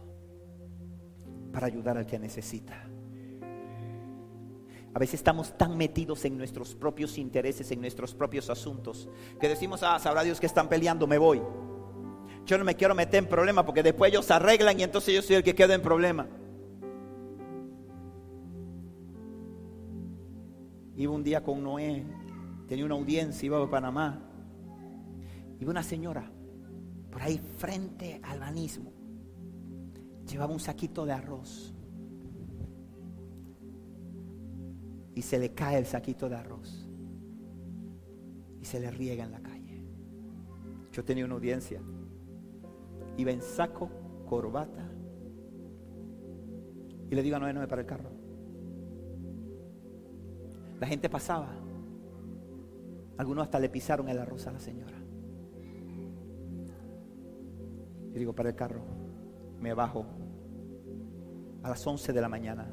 [1.55, 2.85] para ayudar al que necesita.
[4.93, 9.07] A veces estamos tan metidos en nuestros propios intereses, en nuestros propios asuntos,
[9.39, 11.41] que decimos, ah, sabrá Dios que están peleando, me voy.
[12.45, 15.37] Yo no me quiero meter en problemas porque después ellos arreglan y entonces yo soy
[15.37, 16.27] el que queda en problema.
[20.97, 22.03] Iba un día con Noé,
[22.67, 24.19] tenía una audiencia, iba a Panamá.
[25.57, 26.29] Iba una señora
[27.09, 28.94] por ahí frente al banismo.
[30.27, 31.75] Llevaba un saquito de arroz.
[35.15, 36.87] y se le cae el saquito de arroz
[38.61, 39.81] y se le riega en la calle.
[40.91, 41.81] Yo tenía una audiencia,
[43.17, 43.89] iba en saco,
[44.27, 44.91] corbata
[47.09, 48.09] y le digo a Noé, no para el carro.
[50.79, 51.53] La gente pasaba,
[53.17, 54.97] algunos hasta le pisaron el arroz a la señora.
[58.13, 58.81] Y digo, para el carro,
[59.59, 60.05] me bajo
[61.63, 62.67] a las 11 de la mañana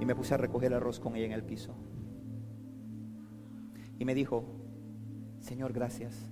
[0.00, 1.74] y me puse a recoger arroz con ella en el piso.
[3.98, 4.44] Y me dijo,
[5.40, 6.30] Señor, gracias,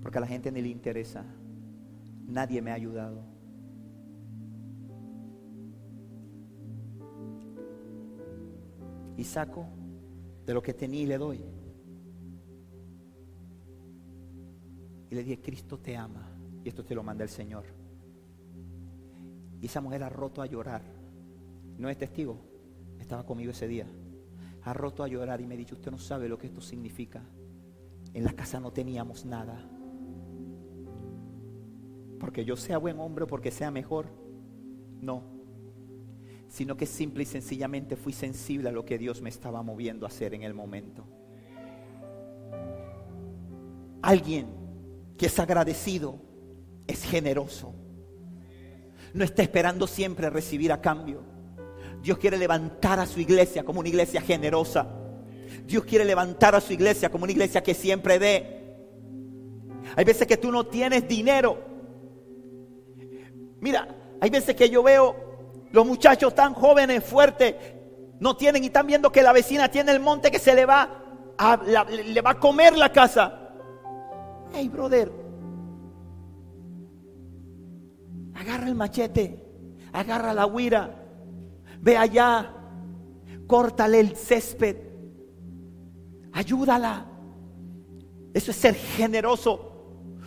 [0.00, 1.24] porque a la gente ni le interesa.
[2.26, 3.22] Nadie me ha ayudado.
[9.16, 9.66] Y saco
[10.46, 11.44] de lo que tenía y le doy.
[15.10, 16.37] Y le dije, Cristo te ama.
[16.68, 17.64] Esto te lo manda el Señor.
[19.60, 20.82] Y esa mujer ha roto a llorar.
[21.78, 22.48] No es testigo
[23.00, 23.86] estaba conmigo ese día,
[24.64, 27.22] ha roto a llorar y me ha dicho, usted no sabe lo que esto significa.
[28.12, 29.66] En la casa no teníamos nada.
[32.18, 34.06] Porque yo sea buen hombre o porque sea mejor.
[35.00, 35.22] No.
[36.48, 40.08] Sino que simple y sencillamente fui sensible a lo que Dios me estaba moviendo a
[40.08, 41.04] hacer en el momento.
[44.02, 44.48] Alguien
[45.16, 46.18] que es agradecido
[46.88, 47.72] es generoso.
[49.14, 51.22] No está esperando siempre recibir a cambio.
[52.02, 54.88] Dios quiere levantar a su iglesia como una iglesia generosa.
[55.64, 58.58] Dios quiere levantar a su iglesia como una iglesia que siempre dé.
[59.96, 61.58] Hay veces que tú no tienes dinero.
[63.60, 63.88] Mira,
[64.20, 65.16] hay veces que yo veo
[65.70, 67.54] los muchachos tan jóvenes, fuertes,
[68.20, 71.04] no tienen y están viendo que la vecina tiene el monte que se le va
[71.36, 73.50] a, le va a comer la casa.
[74.52, 75.10] Hey, brother,
[78.38, 79.44] agarra el machete,
[79.92, 80.98] agarra la huira
[81.80, 82.50] Ve allá,
[83.46, 84.76] córtale el césped,
[86.32, 87.06] ayúdala.
[88.34, 89.64] Eso es ser generoso.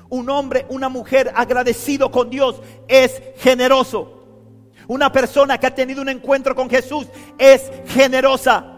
[0.09, 4.17] Un hombre, una mujer agradecido con Dios es generoso.
[4.87, 7.07] Una persona que ha tenido un encuentro con Jesús
[7.37, 8.70] es generosa.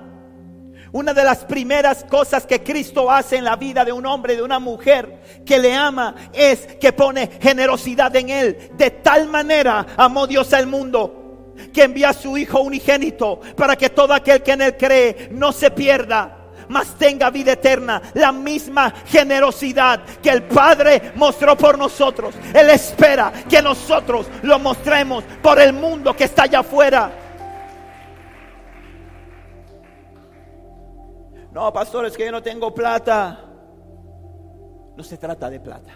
[0.94, 4.44] Una de las primeras cosas que Cristo hace en la vida de un hombre, de
[4.44, 8.70] una mujer que le ama, es que pone generosidad en él.
[8.78, 13.90] De tal manera amó Dios al mundo que envía a su Hijo unigénito para que
[13.90, 18.00] todo aquel que en él cree no se pierda, mas tenga vida eterna.
[18.14, 22.36] La misma generosidad que el Padre mostró por nosotros.
[22.54, 27.23] Él espera que nosotros lo mostremos por el mundo que está allá afuera.
[31.54, 33.46] No, pastor, es que yo no tengo plata.
[34.98, 35.92] No se trata de plata.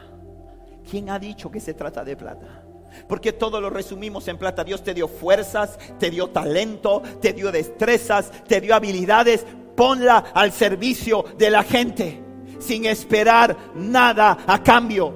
[0.89, 2.63] ¿Quién ha dicho que se trata de plata?
[3.07, 4.63] Porque todo lo resumimos en plata.
[4.63, 9.45] Dios te dio fuerzas, te dio talento, te dio destrezas, te dio habilidades.
[9.75, 12.23] Ponla al servicio de la gente
[12.59, 15.13] sin esperar nada a cambio.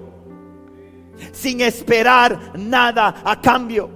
[1.32, 3.89] Sin esperar nada a cambio.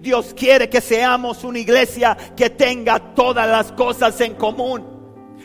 [0.00, 4.91] Dios quiere que seamos una iglesia que tenga todas las cosas en común.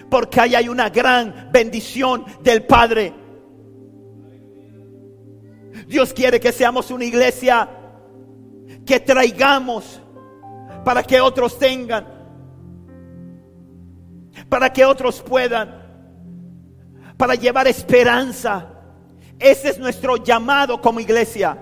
[0.10, 3.28] Porque ahí hay una gran bendición del Padre
[5.88, 7.70] Dios quiere que seamos una iglesia
[8.86, 10.02] que traigamos
[10.84, 12.16] para que otros tengan.
[14.50, 15.76] para que otros puedan,
[17.18, 18.70] para llevar esperanza.
[19.40, 21.58] Ese es nuestro llamado como iglesia.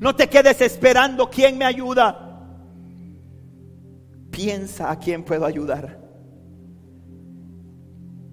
[0.00, 2.40] No te quedes esperando quién me ayuda.
[4.30, 6.01] Piensa a quién puedo ayudar.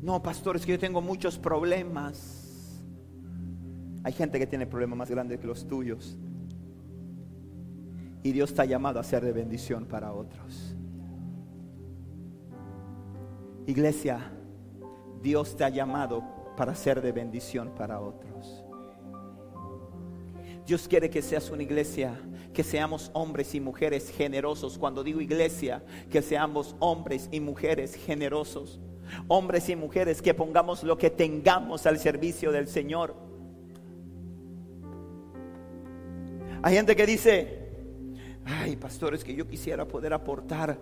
[0.02, 2.82] No, pastor, es que yo tengo muchos problemas.
[4.04, 6.18] Hay gente que tiene problemas más grandes que los tuyos.
[8.24, 10.76] Y Dios está llamado a ser de bendición para otros.
[13.66, 14.32] Iglesia,
[15.22, 16.24] Dios te ha llamado
[16.56, 18.64] para ser de bendición para otros.
[20.66, 22.14] Dios quiere que seas una iglesia,
[22.54, 24.78] que seamos hombres y mujeres generosos.
[24.78, 28.80] Cuando digo iglesia, que seamos hombres y mujeres generosos.
[29.28, 33.16] Hombres y mujeres que pongamos lo que tengamos al servicio del Señor.
[36.62, 37.60] Hay gente que dice,
[38.46, 40.82] ay, pastores, que yo quisiera poder aportar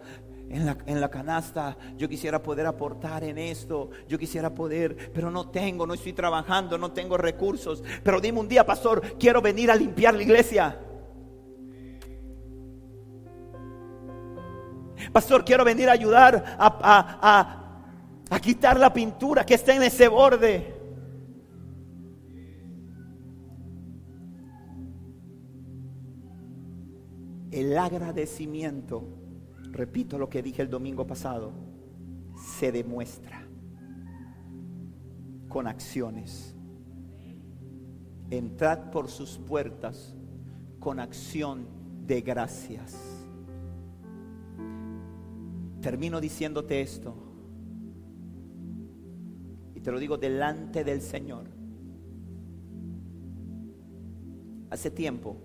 [0.50, 5.30] en la, en la, canasta, yo quisiera poder aportar en esto, yo quisiera poder, pero
[5.30, 7.84] no tengo, no estoy trabajando, no tengo recursos.
[8.04, 10.80] Pero dime un día, pastor, quiero venir a limpiar la iglesia.
[15.12, 17.67] Pastor, quiero venir a ayudar a, a, a,
[18.30, 20.78] a quitar la pintura que está en ese borde.
[27.60, 29.04] el agradecimiento,
[29.72, 31.54] repito lo que dije el domingo pasado,
[32.36, 33.48] se demuestra
[35.48, 36.54] con acciones.
[38.30, 40.16] Entrad por sus puertas
[40.80, 41.68] con acción
[42.06, 43.26] de gracias.
[45.82, 47.27] Termino diciéndote esto.
[49.88, 51.46] Te lo digo delante del Señor.
[54.70, 55.38] Hace tiempo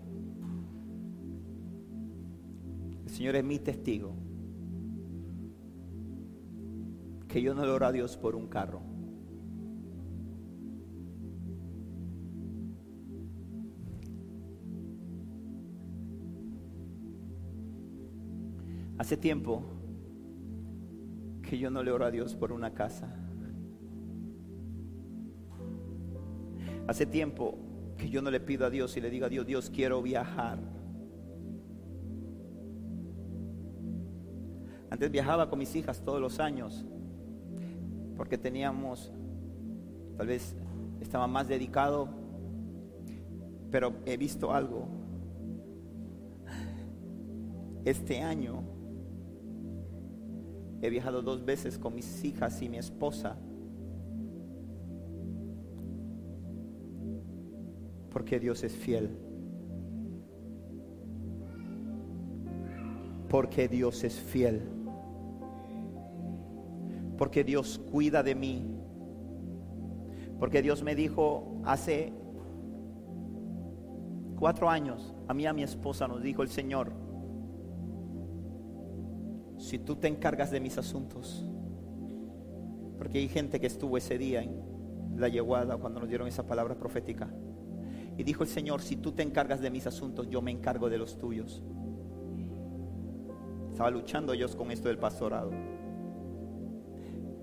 [3.07, 4.15] Señor es mi testigo
[7.29, 8.81] que yo no le oro a Dios por un carro.
[18.99, 19.63] Hace tiempo
[21.43, 23.23] que yo no le oro a Dios por una casa.
[26.87, 27.59] Hace tiempo
[27.97, 30.59] que yo no le pido a Dios y le digo a Dios, Dios quiero viajar.
[34.91, 36.85] Antes viajaba con mis hijas todos los años
[38.17, 39.13] porque teníamos,
[40.17, 40.55] tal vez
[41.01, 42.09] estaba más dedicado,
[43.71, 44.87] pero he visto algo.
[47.85, 48.63] Este año
[50.83, 53.37] he viajado dos veces con mis hijas y mi esposa.
[58.23, 59.11] Porque Dios es fiel.
[63.29, 64.63] Porque Dios es fiel
[67.23, 68.65] porque Dios cuida de mí.
[70.41, 72.13] Porque Dios me dijo hace
[74.41, 76.91] cuatro años, a mí a mi esposa nos dijo el Señor,
[79.57, 81.47] si tú te encargas de mis asuntos,
[82.99, 84.61] porque hay gente que estuvo ese día en
[85.15, 87.29] la yeguada cuando nos dieron esa palabra profética.
[88.17, 90.99] Y dijo el Señor, si tú te encargas de mis asuntos, yo me encargo de
[90.99, 91.63] los tuyos.
[93.71, 95.51] Estaba luchando yo con esto del pastorado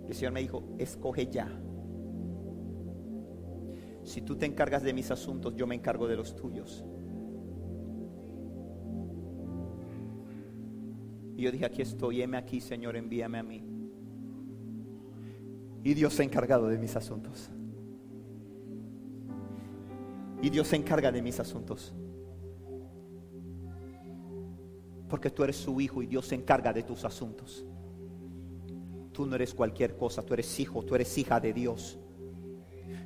[0.10, 1.48] el Señor me dijo, escoge ya.
[4.04, 6.84] Si tú te encargas de mis asuntos, yo me encargo de los tuyos.
[11.38, 13.64] Y yo dije, aquí estoy, heme aquí, Señor, envíame a mí.
[15.84, 17.52] Y Dios se ha encargado de mis asuntos.
[20.42, 21.94] Y Dios se encarga de mis asuntos.
[25.10, 27.66] Porque tú eres su hijo y Dios se encarga de tus asuntos.
[29.12, 32.00] Tú no eres cualquier cosa, tú eres hijo, tú eres hija de Dios.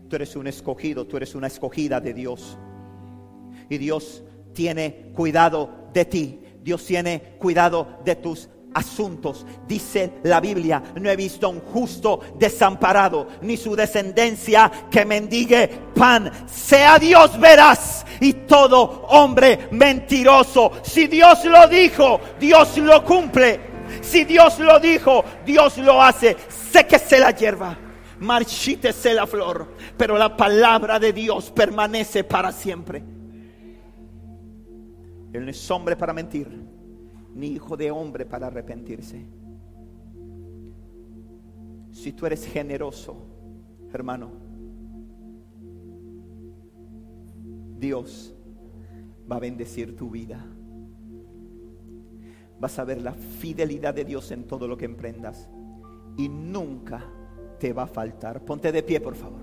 [0.10, 2.58] Tú eres un escogido, tú eres una escogida de Dios.
[3.70, 4.24] Y Dios
[4.54, 6.40] tiene cuidado de ti.
[6.62, 9.46] Dios tiene cuidado de tus asuntos.
[9.68, 16.32] Dice la Biblia, no he visto un justo desamparado, ni su descendencia que mendigue pan.
[16.48, 20.72] Sea Dios verás y todo hombre mentiroso.
[20.84, 23.74] Si Dios lo dijo, Dios lo cumple.
[24.02, 26.36] Si Dios lo dijo, Dios lo hace.
[26.72, 27.78] Séquese la hierba,
[28.20, 33.04] marchítese la flor, pero la palabra de Dios permanece para siempre.
[35.34, 36.48] Él no es hombre para mentir,
[37.34, 39.26] ni hijo de hombre para arrepentirse.
[41.92, 43.16] Si tú eres generoso,
[43.92, 44.32] hermano,
[47.78, 48.34] Dios
[49.30, 50.46] va a bendecir tu vida
[52.64, 55.50] vas a ver la fidelidad de Dios en todo lo que emprendas.
[56.16, 57.04] y nunca
[57.60, 58.46] te va a faltar.
[58.46, 59.43] Ponte de pie, por favor.